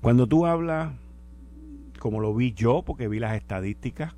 [0.00, 0.94] Cuando tú hablas,
[1.98, 4.14] como lo vi yo, porque vi las estadísticas,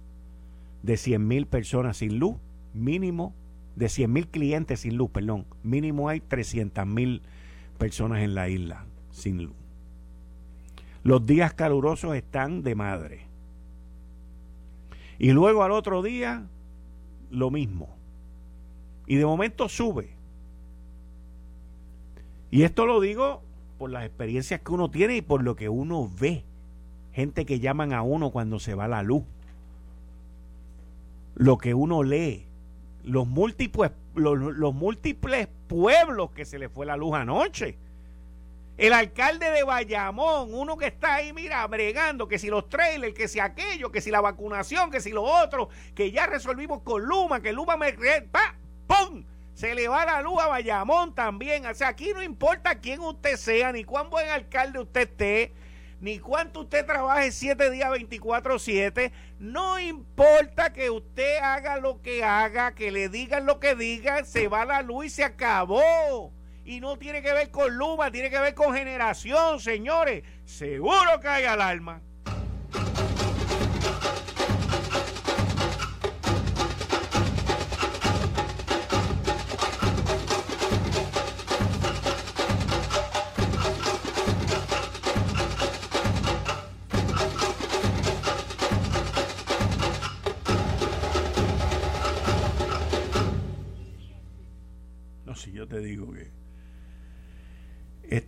[0.84, 2.36] de 100 mil personas sin luz,
[2.72, 3.34] mínimo,
[3.74, 7.22] de 100 mil clientes sin luz, perdón, mínimo hay 300 mil
[7.78, 9.63] personas en la isla sin luz.
[11.04, 13.26] Los días calurosos están de madre.
[15.18, 16.46] Y luego al otro día,
[17.30, 17.94] lo mismo.
[19.06, 20.10] Y de momento sube.
[22.50, 23.42] Y esto lo digo
[23.78, 26.44] por las experiencias que uno tiene y por lo que uno ve.
[27.12, 29.24] Gente que llaman a uno cuando se va la luz.
[31.34, 32.46] Lo que uno lee.
[33.04, 37.76] Los múltiples, los, múltiples pueblos que se le fue la luz anoche.
[38.76, 43.28] El alcalde de Bayamón, uno que está ahí, mira, bregando, que si los trailers, que
[43.28, 47.40] si aquello, que si la vacunación, que si lo otro, que ya resolvimos con Luma,
[47.40, 47.92] que Luma me...
[48.32, 48.56] ¡pa!
[48.88, 49.24] ¡Pum!
[49.54, 51.64] Se le va la luz a Bayamón también.
[51.66, 55.52] O sea, aquí no importa quién usted sea, ni cuán buen alcalde usted esté,
[56.00, 59.12] ni cuánto usted trabaje siete días 24-7.
[59.38, 64.48] No importa que usted haga lo que haga, que le digan lo que digan, se
[64.48, 66.32] va la luz y se acabó
[66.64, 70.24] y no tiene que ver con Luma, tiene que ver con generación, señores.
[70.44, 72.02] Seguro que hay alarma.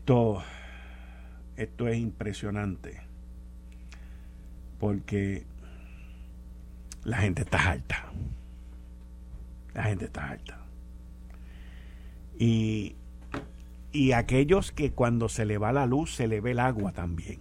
[0.06, 0.40] Esto,
[1.56, 3.00] esto es impresionante
[4.78, 5.44] porque
[7.02, 8.12] la gente está alta.
[9.74, 10.60] La gente está alta.
[12.38, 12.94] Y,
[13.90, 17.40] y aquellos que cuando se le va la luz se le ve el agua también.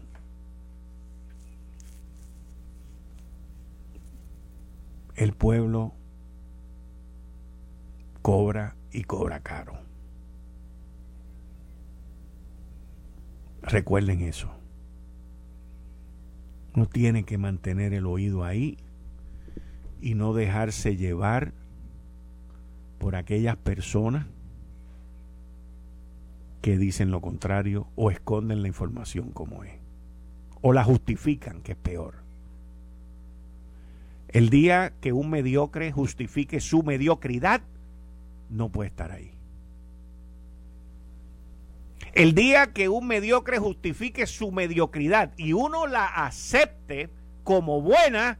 [5.15, 5.93] El pueblo
[8.23, 9.84] cobra y cobra caro.
[13.65, 14.51] Recuerden eso.
[16.75, 18.77] Uno tiene que mantener el oído ahí
[20.01, 21.53] y no dejarse llevar
[22.99, 24.27] por aquellas personas
[26.61, 29.73] que dicen lo contrario o esconden la información como es.
[30.61, 32.15] O la justifican, que es peor.
[34.27, 37.61] El día que un mediocre justifique su mediocridad,
[38.49, 39.34] no puede estar ahí.
[42.15, 47.09] El día que un mediocre justifique su mediocridad y uno la acepte
[47.43, 48.39] como buena,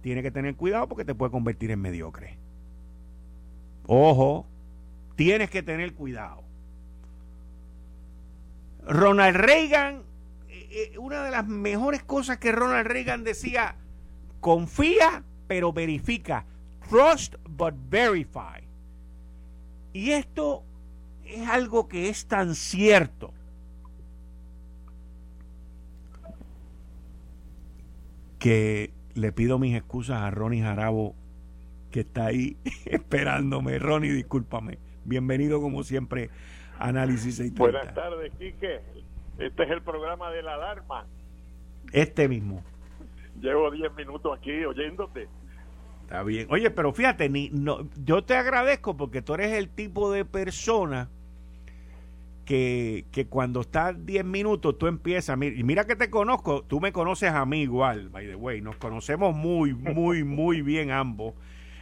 [0.00, 2.38] tiene que tener cuidado porque te puede convertir en mediocre.
[3.86, 4.46] Ojo,
[5.14, 6.42] tienes que tener cuidado.
[8.88, 10.02] Ronald Reagan,
[10.48, 13.76] eh, eh, una de las mejores cosas que Ronald Reagan decía,
[14.40, 16.46] confía pero verifica.
[16.88, 18.62] Trust but verify.
[19.92, 20.62] Y esto
[21.26, 23.32] es algo que es tan cierto.
[28.38, 31.14] Que le pido mis excusas a Ronnie Jarabo,
[31.90, 33.78] que está ahí esperándome.
[33.78, 34.78] Ronnie, discúlpame.
[35.04, 36.30] Bienvenido como siempre
[36.78, 37.62] Análisis 630.
[37.62, 38.80] Buenas tardes, Quique.
[39.38, 41.06] Este es el programa de la alarma.
[41.92, 42.62] Este mismo.
[43.40, 45.28] Llevo 10 minutos aquí oyéndote.
[46.02, 46.46] Está bien.
[46.50, 51.10] Oye, pero fíjate, ni, no, yo te agradezco porque tú eres el tipo de persona
[52.46, 57.30] que, cuando estás 10 minutos tú empiezas, y mira que te conozco, tú me conoces
[57.32, 61.34] a mí igual, by the way, nos conocemos muy, muy, muy bien ambos.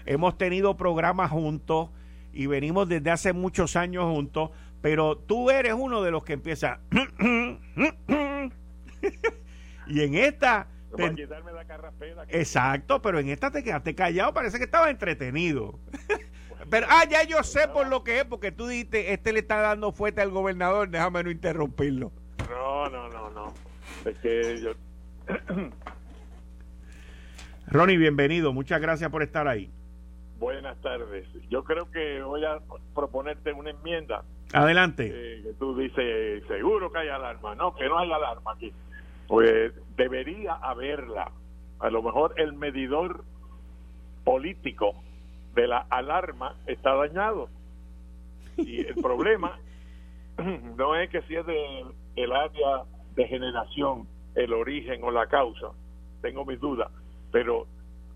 [0.06, 1.90] Hemos tenido programas juntos
[2.32, 4.50] y venimos desde hace muchos años juntos,
[4.80, 6.80] pero tú eres uno de los que empieza...
[9.86, 10.68] y en esta...
[12.28, 15.78] Exacto, pero en esta te quedaste callado, parece que estaba entretenido.
[16.70, 19.60] Pero, ah, ya yo sé por lo que es, porque tú dijiste, este le está
[19.60, 22.12] dando fuerte al gobernador, déjame no interrumpirlo.
[22.48, 23.54] No, no, no, no.
[24.04, 24.72] Es que yo...
[27.66, 28.52] Ronnie, bienvenido.
[28.52, 29.70] Muchas gracias por estar ahí.
[30.38, 31.26] Buenas tardes.
[31.48, 32.58] Yo creo que voy a
[32.94, 34.22] proponerte una enmienda.
[34.52, 35.10] Adelante.
[35.12, 37.54] Eh, que tú dices, seguro que hay alarma.
[37.54, 38.72] No, que no hay alarma aquí.
[39.26, 41.30] Pues debería haberla.
[41.80, 43.24] A lo mejor el medidor
[44.24, 44.94] político
[45.55, 47.48] de la alarma está dañado.
[48.57, 49.59] Y el problema
[50.76, 51.84] no es que si es de,
[52.14, 52.84] del área
[53.14, 55.68] de generación, el origen o la causa.
[56.22, 56.90] Tengo mis dudas.
[57.30, 57.66] Pero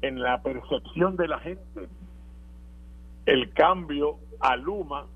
[0.03, 1.89] en la percepción de la gente,
[3.27, 5.07] el cambio a Luma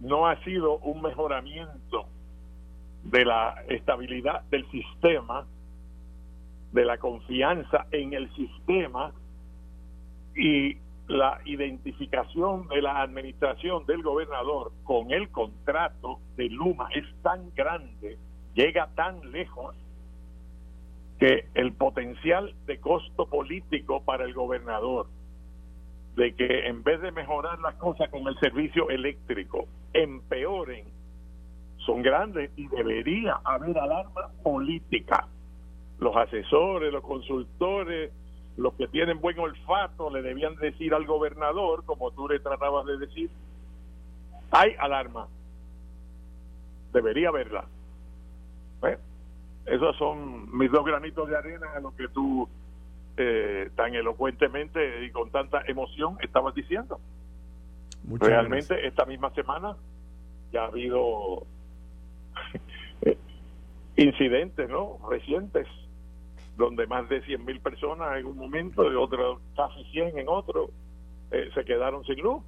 [0.00, 2.06] no ha sido un mejoramiento
[3.02, 5.46] de la estabilidad del sistema,
[6.72, 9.12] de la confianza en el sistema
[10.36, 10.76] y
[11.08, 18.18] la identificación de la administración del gobernador con el contrato de Luma es tan grande,
[18.54, 19.74] llega tan lejos,
[21.18, 25.08] que el potencial de costo político para el gobernador
[26.14, 30.84] de que en vez de mejorar las cosas con el servicio eléctrico, empeoren,
[31.86, 35.28] son grandes y debería haber alarma política.
[36.00, 38.12] Los asesores, los consultores,
[38.58, 42.98] los que tienen buen olfato le debían decir al gobernador, como tú le tratabas de
[42.98, 43.30] decir,
[44.50, 45.28] hay alarma.
[46.92, 47.64] Debería haberla.
[48.82, 48.98] ¿Eh?
[49.66, 52.48] Esos son mis dos granitos de arena a lo que tú
[53.16, 56.98] eh, tan elocuentemente y con tanta emoción estabas diciendo.
[58.18, 59.76] Realmente esta misma semana
[60.52, 61.46] ya ha habido
[63.96, 65.68] incidentes no recientes
[66.58, 70.68] donde más de 100 mil personas en un momento y otros casi 100 en otro
[71.30, 72.42] eh, se quedaron sin luz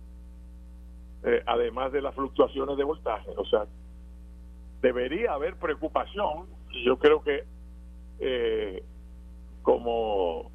[1.25, 3.31] eh, además de las fluctuaciones de voltaje.
[3.37, 3.65] O sea
[4.83, 6.47] debería haber preocupación.
[6.85, 7.45] Yo creo que
[8.21, 8.83] eh,
[9.63, 10.51] como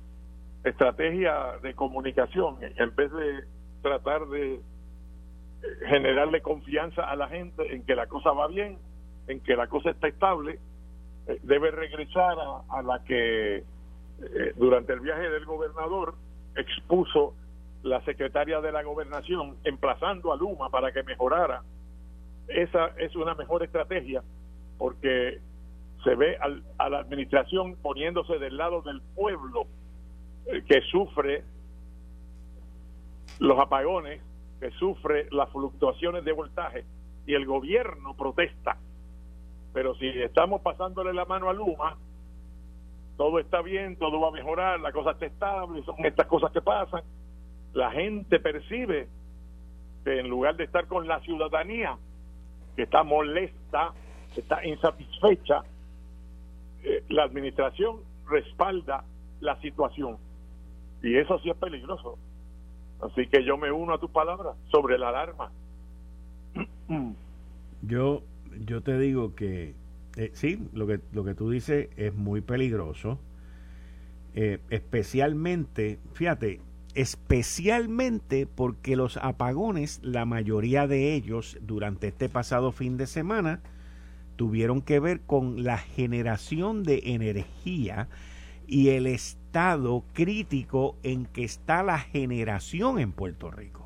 [0.64, 3.43] estrategia de comunicación, en vez de
[3.82, 4.60] tratar de
[5.88, 8.78] generarle confianza a la gente en que la cosa va bien,
[9.28, 10.60] en que la cosa está estable, eh,
[11.43, 12.38] debe regresar
[12.69, 13.63] a, la que eh,
[14.55, 16.15] durante el viaje del gobernador
[16.55, 17.34] expuso
[17.84, 21.63] la secretaria de la gobernación emplazando a Luma para que mejorara.
[22.47, 24.23] Esa es una mejor estrategia
[24.78, 25.39] porque
[26.03, 26.38] se ve
[26.78, 29.65] a la administración poniéndose del lado del pueblo
[30.45, 31.43] eh, que sufre
[33.39, 34.21] los apagones,
[34.59, 36.86] que sufre las fluctuaciones de voltaje
[37.26, 38.78] y el gobierno protesta.
[39.76, 41.97] Pero si estamos pasándole la mano a Luma,
[43.17, 46.61] todo está bien, todo va a mejorar, la cosa está estable, son estas cosas que
[46.61, 47.03] pasan.
[47.73, 49.09] La gente percibe
[50.05, 51.97] que en lugar de estar con la ciudadanía,
[52.78, 53.91] que está molesta,
[54.34, 55.63] que está insatisfecha,
[56.82, 57.97] eh, la administración
[58.30, 59.03] respalda
[59.41, 60.17] la situación.
[61.03, 62.17] Y eso sí es peligroso.
[63.01, 65.51] Así que yo me uno a tus palabras sobre la alarma.
[67.82, 68.21] Yo,
[68.66, 69.74] yo te digo que
[70.16, 73.20] eh, sí, lo que, lo que tú dices es muy peligroso.
[74.34, 76.62] Eh, especialmente, fíjate,
[76.93, 83.62] especialmente porque los apagones, la mayoría de ellos durante este pasado fin de semana,
[84.36, 88.10] tuvieron que ver con la generación de energía
[88.68, 93.84] y el estado crítico en que está la generación en Puerto Rico.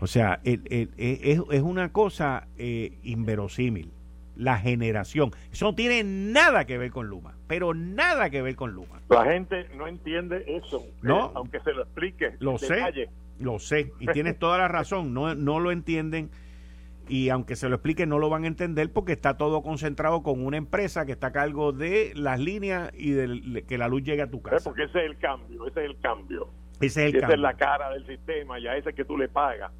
[0.00, 3.92] O sea, es, una cosa eh, inverosímil.
[4.36, 5.32] La generación.
[5.50, 9.00] Eso no tiene nada que ver con Luma, pero nada que ver con Luma.
[9.08, 12.36] La gente no entiende eso, no, eh, aunque se lo explique.
[12.38, 16.30] Lo sé, lo sé, y tienes toda la razón, no, no lo entienden
[17.08, 20.44] y aunque se lo explique no lo van a entender porque está todo concentrado con
[20.44, 24.22] una empresa que está a cargo de las líneas y de que la luz llegue
[24.22, 24.62] a tu casa.
[24.62, 26.48] Porque ese es el cambio, ese es el cambio.
[26.80, 29.28] Ese es el Esa es la cara del sistema y a ese que tú le
[29.28, 29.72] pagas.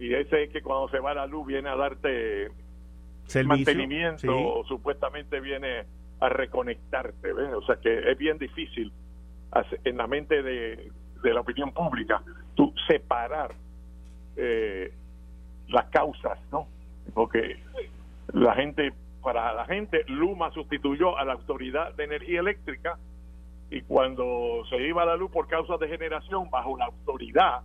[0.00, 2.50] Y ese es que cuando se va la luz viene a darte
[3.44, 5.84] mantenimiento o supuestamente viene
[6.18, 7.32] a reconectarte.
[7.32, 8.92] O sea que es bien difícil
[9.84, 10.90] en la mente de,
[11.22, 12.22] de la opinión pública
[12.54, 13.54] tú separar
[14.36, 14.92] eh,
[15.68, 16.66] las causas, ¿no?
[17.14, 17.58] Porque
[18.32, 18.92] la gente,
[19.22, 22.98] para la gente, Luma sustituyó a la Autoridad de Energía Eléctrica
[23.70, 27.60] y cuando se iba la luz por causa de generación bajo la autoridad,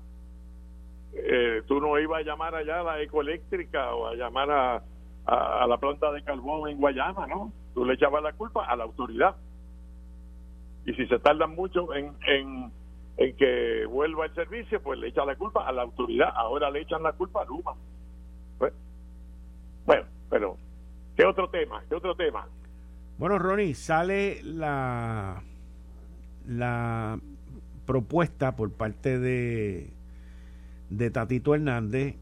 [1.15, 4.83] eh, tú no ibas a llamar allá a la ecoeléctrica o a llamar a,
[5.25, 7.51] a, la planta de carbón en Guayama, ¿no?
[7.73, 9.35] Tú le echabas la culpa a la autoridad.
[10.85, 12.71] Y si se tardan mucho en, en
[13.17, 16.29] en que vuelva el servicio, pues le echan la culpa a la autoridad.
[16.35, 17.73] Ahora le echan la culpa a Luma.
[18.57, 18.73] Pues,
[19.85, 20.57] bueno, pero
[21.15, 21.83] ¿qué otro tema?
[21.87, 22.47] ¿Qué otro tema?
[23.17, 25.41] Bueno, Ronnie, sale la
[26.47, 27.17] la
[27.85, 29.94] propuesta por parte de
[30.89, 32.15] de Tatito Hernández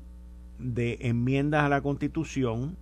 [0.59, 2.78] de enmiendas a la Constitución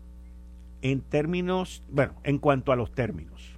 [0.81, 3.57] en términos, bueno, en cuanto a los términos.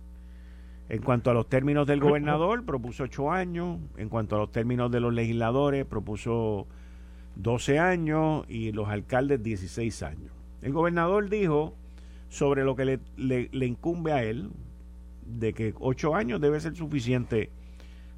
[0.90, 3.80] En cuanto a los términos del gobernador, propuso ocho años.
[3.98, 6.68] En cuanto a los términos de los legisladores, propuso
[7.36, 10.32] 12 años y los alcaldes 16 años.
[10.62, 11.74] El gobernador dijo
[12.30, 14.50] sobre lo que le, le, incumbe a él,
[15.26, 17.50] de que ocho años debe ser suficiente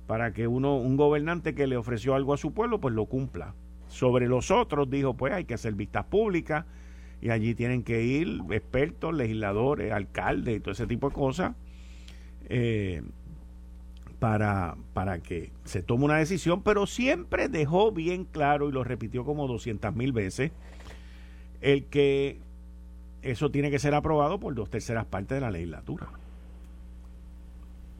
[0.07, 3.53] para que uno, un gobernante que le ofreció algo a su pueblo, pues lo cumpla.
[3.95, 6.65] Sobre los otros dijo, pues hay que hacer vistas públicas
[7.21, 11.55] y allí tienen que ir expertos, legisladores, alcaldes y todo ese tipo de cosas
[12.49, 13.03] eh,
[14.19, 19.23] para, para que se tome una decisión, pero siempre dejó bien claro y lo repitió
[19.23, 20.51] como 200 mil veces
[21.61, 22.41] el que
[23.21, 26.09] eso tiene que ser aprobado por dos terceras partes de la legislatura.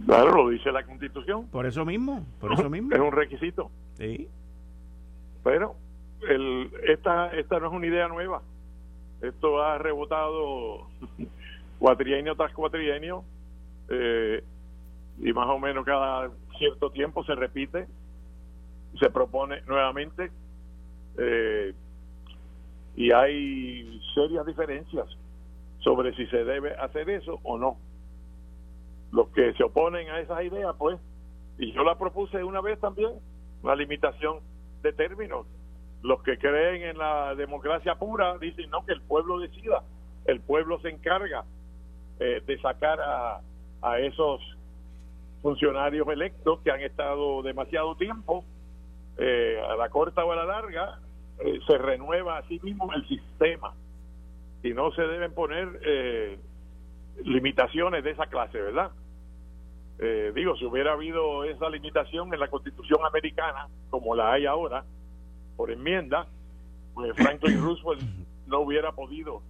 [0.05, 1.47] Claro, lo dice la Constitución.
[1.47, 2.93] Por eso mismo, por eso mismo.
[2.93, 3.71] Es un requisito.
[3.97, 4.27] Sí.
[5.41, 5.77] Pero
[6.29, 8.41] el, esta, esta no es una idea nueva.
[9.21, 10.87] Esto ha rebotado
[11.79, 13.23] cuatrienio tras cuatrienio
[13.89, 14.43] eh,
[15.19, 17.87] y más o menos cada cierto tiempo se repite,
[18.99, 20.31] se propone nuevamente
[21.17, 21.73] eh,
[22.95, 25.07] y hay serias diferencias
[25.79, 27.77] sobre si se debe hacer eso o no.
[29.11, 30.99] Los que se oponen a esas ideas, pues,
[31.57, 33.11] y yo la propuse una vez también,
[33.63, 34.39] una limitación
[34.81, 35.45] de términos
[36.05, 39.81] los que creen en la democracia pura dicen no que el pueblo decida
[40.25, 41.45] el pueblo se encarga
[42.19, 43.41] eh, de sacar a,
[43.99, 44.41] esos
[45.43, 48.43] funcionarios electos que han estado demasiado tiempo
[49.17, 50.99] eh, a la corta o a la larga
[51.37, 53.73] eh, se renueva a sí mismo el sistema.
[54.63, 56.39] Y no se deben poner
[57.23, 58.91] limitaciones de esa clase verdad
[60.33, 64.83] digo si hubiera habido esa limitación en la constitución americana como la hay ahora
[65.55, 66.27] por enmienda,
[66.93, 68.01] pues Franklin Roosevelt
[68.47, 69.41] no hubiera podido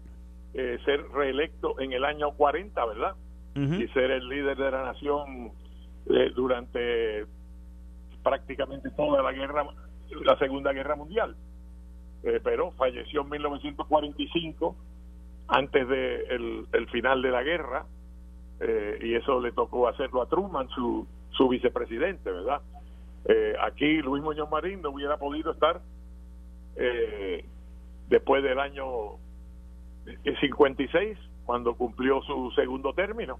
[0.53, 3.15] eh, ser reelecto en el año 40, ¿verdad?
[3.55, 5.51] Y ser el líder de la nación
[6.09, 7.25] eh, durante
[8.21, 9.65] prácticamente toda la guerra,
[10.25, 11.37] la Segunda Guerra Mundial.
[12.23, 14.75] Eh, pero falleció en 1945,
[15.47, 16.27] antes del
[16.69, 17.85] de el final de la guerra,
[19.01, 22.61] y eso le tocó hacerlo a Truman, su, su vicepresidente, ¿verdad?
[23.61, 25.81] aquí Luis Muñoz Marín no hubiera podido estar
[26.75, 27.45] eh,
[28.07, 29.17] después del año
[30.39, 33.39] 56, cuando cumplió su segundo término,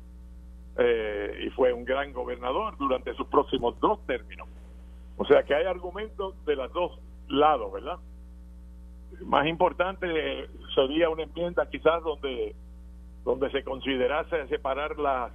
[0.77, 4.47] eh, y fue un gran gobernador durante sus próximos dos términos.
[5.17, 7.97] O sea que hay argumentos de los dos lados, ¿verdad?
[9.21, 12.53] Más importante sería una enmienda quizás donde,
[13.23, 15.31] donde se considerase separar las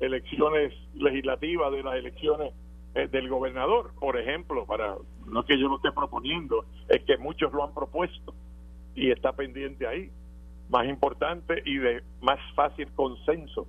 [0.00, 2.52] elecciones legislativas de las elecciones
[2.94, 7.50] eh, del gobernador, por ejemplo, para no que yo lo esté proponiendo, es que muchos
[7.52, 8.34] lo han propuesto
[8.94, 10.10] y está pendiente ahí.
[10.68, 13.66] Más importante y de más fácil consenso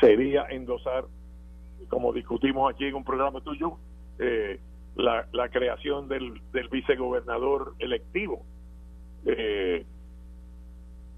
[0.00, 1.06] sería endosar,
[1.88, 3.78] como discutimos aquí en un programa tuyo,
[4.18, 4.60] eh,
[4.96, 8.44] la, la, creación del, del vicegobernador electivo.
[9.24, 9.86] Eh,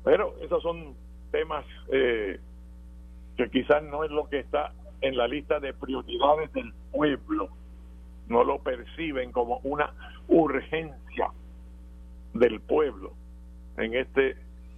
[0.05, 0.95] pero esos son
[1.33, 7.48] temas que quizás no es lo que está en la lista de prioridades del pueblo.
[8.28, 9.92] No lo perciben como una
[10.28, 11.30] urgencia
[12.34, 13.12] del pueblo
[13.76, 14.36] en este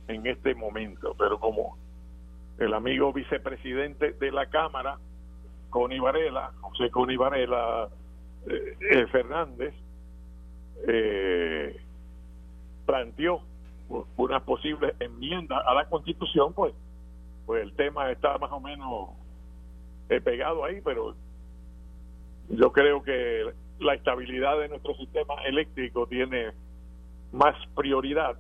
[0.08, 1.76] en este momento, pero como
[2.58, 4.98] el amigo vicepresidente de la Cámara,
[5.70, 7.88] Connie Varela, José Connie Varela
[8.46, 9.74] eh, eh, Fernández,
[10.86, 11.80] eh,
[12.84, 13.42] planteó
[14.16, 16.74] una posible enmienda a la Constitución, pues,
[17.46, 19.10] pues el tema está más o menos
[20.16, 21.14] he pegado ahí, pero
[22.48, 26.52] yo creo que la estabilidad de nuestro sistema eléctrico tiene
[27.32, 28.36] más prioridad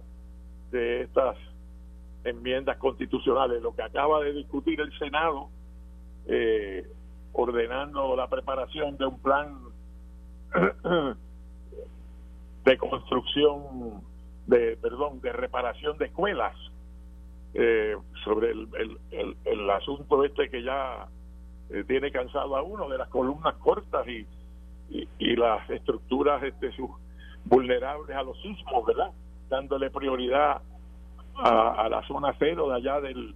[0.70, 1.36] de estas
[2.24, 3.62] enmiendas constitucionales.
[3.62, 5.48] Lo que acaba de discutir el Senado,
[6.26, 6.86] eh,
[7.32, 9.58] ordenando la preparación de un plan
[12.64, 14.02] de construcción,
[14.46, 16.54] de perdón, de reparación de escuelas,
[17.54, 18.68] eh, sobre el,
[19.10, 21.06] el, el asunto este que ya
[21.72, 24.26] eh, tiene cansado a uno de las columnas cortas y,
[25.18, 26.70] y, las estructuras este,
[27.46, 29.10] vulnerables a los sismos, ¿verdad?
[29.48, 30.60] Dándole prioridad
[31.34, 33.34] a, la zona cero de allá del,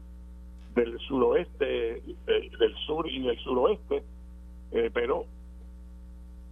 [0.75, 4.05] del suroeste, del sur y del suroeste,
[4.73, 5.25] eh, pero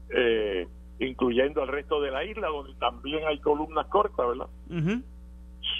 [0.08, 0.66] eh,
[1.00, 4.48] incluyendo el resto de la isla, donde también hay columnas cortas, ¿verdad?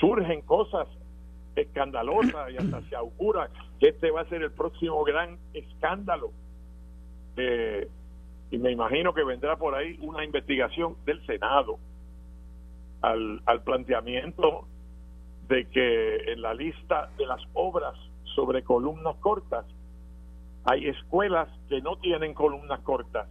[0.01, 0.87] Surgen cosas
[1.57, 3.49] escandalosas y hasta se augura
[3.89, 6.31] este va a ser el próximo gran escándalo.
[7.37, 7.89] Eh,
[8.51, 11.79] y me imagino que vendrá por ahí una investigación del Senado
[13.03, 14.67] al, al planteamiento
[15.49, 17.95] de que en la lista de las obras
[18.35, 19.67] sobre columnas cortas
[20.65, 23.29] hay escuelas que no tienen columnas cortas.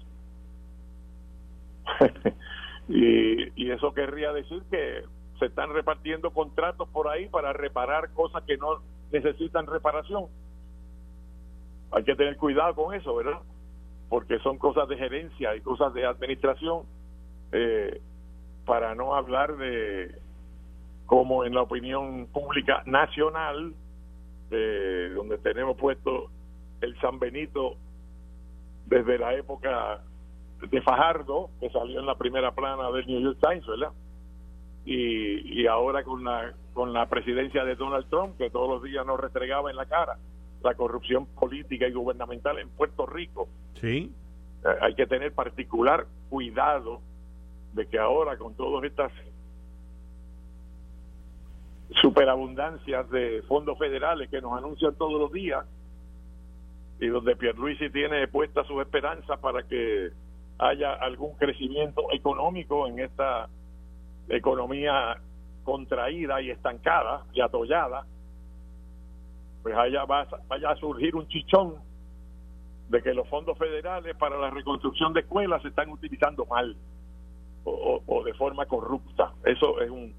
[2.88, 5.04] y, y eso querría decir que
[5.40, 8.82] se están repartiendo contratos por ahí para reparar cosas que no
[9.12, 10.28] necesitan reparación.
[11.94, 13.40] Hay que tener cuidado con eso, ¿verdad?
[14.10, 16.84] Porque son cosas de gerencia y cosas de administración,
[17.52, 18.02] eh,
[18.66, 20.16] para no hablar de
[21.06, 23.74] como en la opinión pública nacional,
[24.50, 26.30] eh, donde tenemos puesto
[26.82, 27.76] el San Benito
[28.88, 30.02] desde la época
[30.62, 33.92] de Fajardo, que salió en la primera plana del New York Times, ¿verdad?
[34.86, 39.06] Y, y ahora con la, con la presidencia de Donald Trump, que todos los días
[39.06, 40.18] nos restregaba en la cara
[40.64, 43.48] la corrupción política y gubernamental en Puerto Rico.
[43.80, 44.12] Sí.
[44.64, 47.02] Eh, hay que tener particular cuidado
[47.74, 49.12] de que ahora con todas estas
[52.02, 55.66] superabundancias de fondos federales que nos anuncian todos los días
[57.00, 60.12] y donde Pierluisi tiene puesta su esperanza para que
[60.60, 63.50] haya algún crecimiento económico en esta
[64.30, 65.20] economía
[65.64, 68.06] contraída y estancada y atollada,
[69.64, 71.76] pues allá va, vaya a surgir un chichón
[72.90, 76.76] de que los fondos federales para la reconstrucción de escuelas se están utilizando mal
[77.66, 79.32] o, de forma corrupta.
[79.46, 80.14] Eso es un,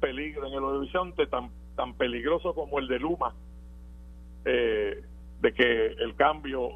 [0.00, 3.34] peligro en el horizonte tan, tan peligroso como el de Luma,
[4.44, 5.02] eh,
[5.40, 6.70] de que el cambio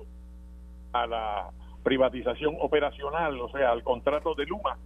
[0.93, 1.51] a la
[1.85, 4.77] privatización operacional, o sea, al contrato de Luma,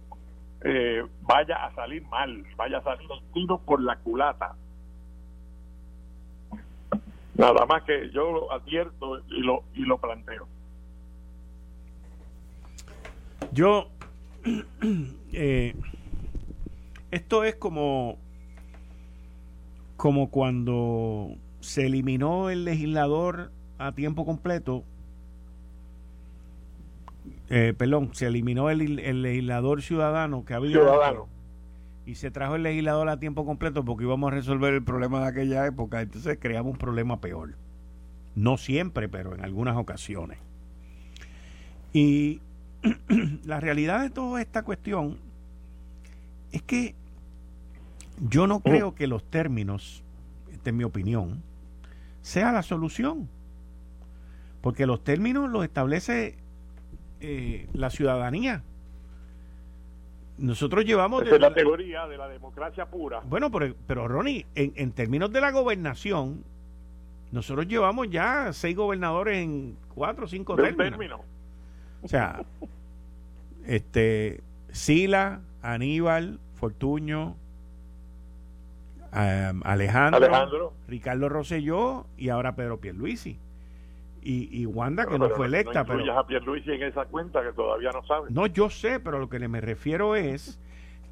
[0.63, 4.55] eh, vaya a salir mal, vaya a salir el tiro por la culata.
[7.39, 10.45] Nada más que yo lo advierto y lo, y lo planteo.
[13.53, 13.87] Yo,
[15.31, 15.73] eh,
[17.11, 18.17] esto es como,
[19.95, 21.29] como cuando
[21.61, 24.83] se eliminó el legislador a tiempo completo
[27.49, 31.27] eh, perdón, se eliminó el, legislador ciudadano que había ciudadano.
[32.05, 35.27] Y se trajo el legislador a tiempo completo porque íbamos a resolver el problema de
[35.27, 37.55] aquella época, entonces creamos un problema peor.
[38.35, 40.39] No siempre, pero en algunas ocasiones.
[41.93, 42.41] Y
[43.45, 45.17] la realidad de toda esta cuestión
[46.51, 46.95] es que
[48.27, 50.03] yo no creo que los términos,
[50.51, 51.41] esta es mi opinión,
[52.21, 53.29] sea la solución.
[54.61, 56.35] Porque los términos los establece
[57.21, 58.63] eh, la ciudadanía.
[60.39, 61.23] Nosotros llevamos...
[61.23, 63.21] Esa es la teoría de la democracia pura.
[63.25, 66.43] Bueno, pero, pero Ronnie, en, en términos de la gobernación,
[67.31, 71.21] nosotros llevamos ya seis gobernadores en cuatro o cinco términos.
[72.01, 72.43] O sea,
[73.65, 77.35] este, Sila, Aníbal, Fortuño,
[79.11, 83.37] Alejandro, Alejandro, Ricardo Rosselló y ahora Pedro Pierluisi
[84.21, 85.83] y, y Wanda que no fue electa.
[85.83, 88.29] No pero a Pierluisi en esa cuenta que todavía no sabe.
[88.31, 90.59] No, yo sé, pero lo que me refiero es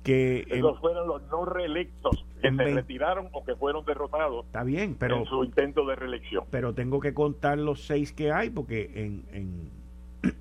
[0.03, 0.45] que...
[0.49, 4.45] Esos fueron los no reelectos que se retiraron o que fueron derrotados.
[4.45, 5.17] Está bien, pero...
[5.17, 6.45] En su intento de reelección.
[6.51, 9.25] Pero tengo que contar los seis que hay porque en...
[9.31, 9.87] en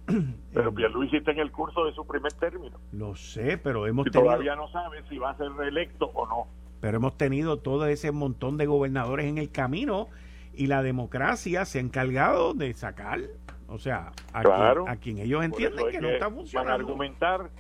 [0.54, 2.78] pero Pierluisi está en el curso de su primer término.
[2.92, 4.24] Lo sé, pero hemos tenido...
[4.24, 6.46] Todavía no sabe si va a ser reelecto o no.
[6.80, 10.08] Pero hemos tenido todo ese montón de gobernadores en el camino
[10.57, 13.20] y la democracia se ha encargado de sacar,
[13.68, 16.70] o sea, a, quien, ellos entienden que, no está funcionando.
[16.70, 17.50] Van a argumentar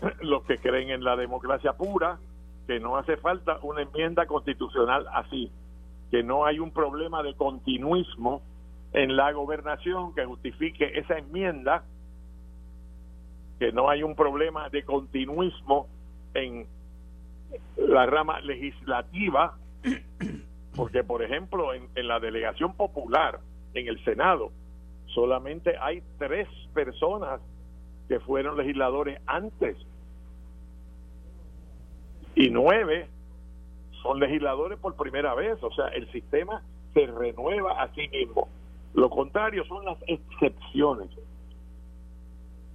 [0.20, 2.18] los que creen en la democracia pura
[2.66, 5.50] que no hace falta una enmienda constitucional así,
[6.10, 8.42] que no hay un problema de continuismo
[8.92, 11.84] en la gobernación que justifique esa enmienda,
[13.60, 15.86] que no hay un problema de continuismo
[16.34, 16.66] en
[17.76, 19.56] la rama legislativa
[20.76, 23.40] porque, por ejemplo, en, la delegación popular,
[23.74, 24.52] en el Senado,
[25.06, 27.40] solamente hay tres personas
[28.08, 29.76] que fueron legisladores antes
[32.34, 33.08] y nueve
[34.02, 36.62] son legisladores por primera vez, o sea, el sistema
[36.92, 38.48] se renueva a sí mismo.
[38.94, 41.08] Lo contrario son las excepciones,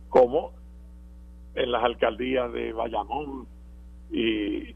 [0.09, 0.51] como
[1.53, 3.47] en las alcaldías de Bayamón
[4.11, 4.75] y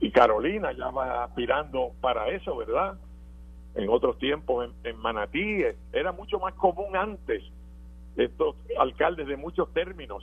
[0.00, 2.98] y Carolina ya va aspirando para eso, ¿verdad?
[3.74, 7.42] En otros tiempos en, Manatí eh, era mucho más común antes
[8.16, 10.22] estos alcaldes de muchos términos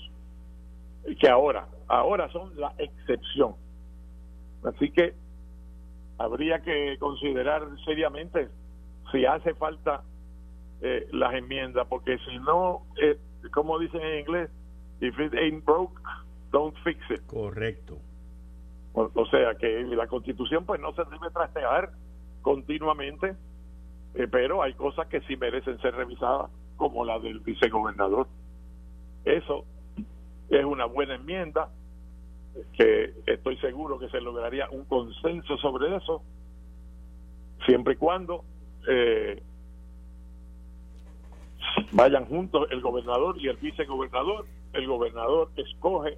[1.19, 3.55] que ahora, ahora son la excepción.
[4.63, 5.13] Así que
[6.17, 8.47] habría que considerar seriamente
[9.11, 10.01] si hace falta
[10.81, 13.17] eh, las enmiendas, porque si no, eh,
[13.51, 14.49] como dicen en inglés,
[15.01, 15.99] if it ain't broke,
[16.51, 17.21] don't fix it.
[17.27, 17.97] Correcto.
[18.93, 21.91] O, sea que la constitución pues no se debe trastear
[22.41, 23.35] continuamente,
[24.13, 28.27] eh, pero hay cosas que sí merecen ser revisadas, como la del vicegobernador.
[29.25, 29.65] Eso
[30.49, 31.69] es una buena enmienda,
[32.73, 36.21] que estoy seguro que se lograría un consenso sobre eso,
[37.65, 38.43] siempre y cuando
[38.87, 39.41] eh,
[41.93, 44.45] vayan juntos el gobernador y el vicegobernador.
[44.73, 46.17] El gobernador escoge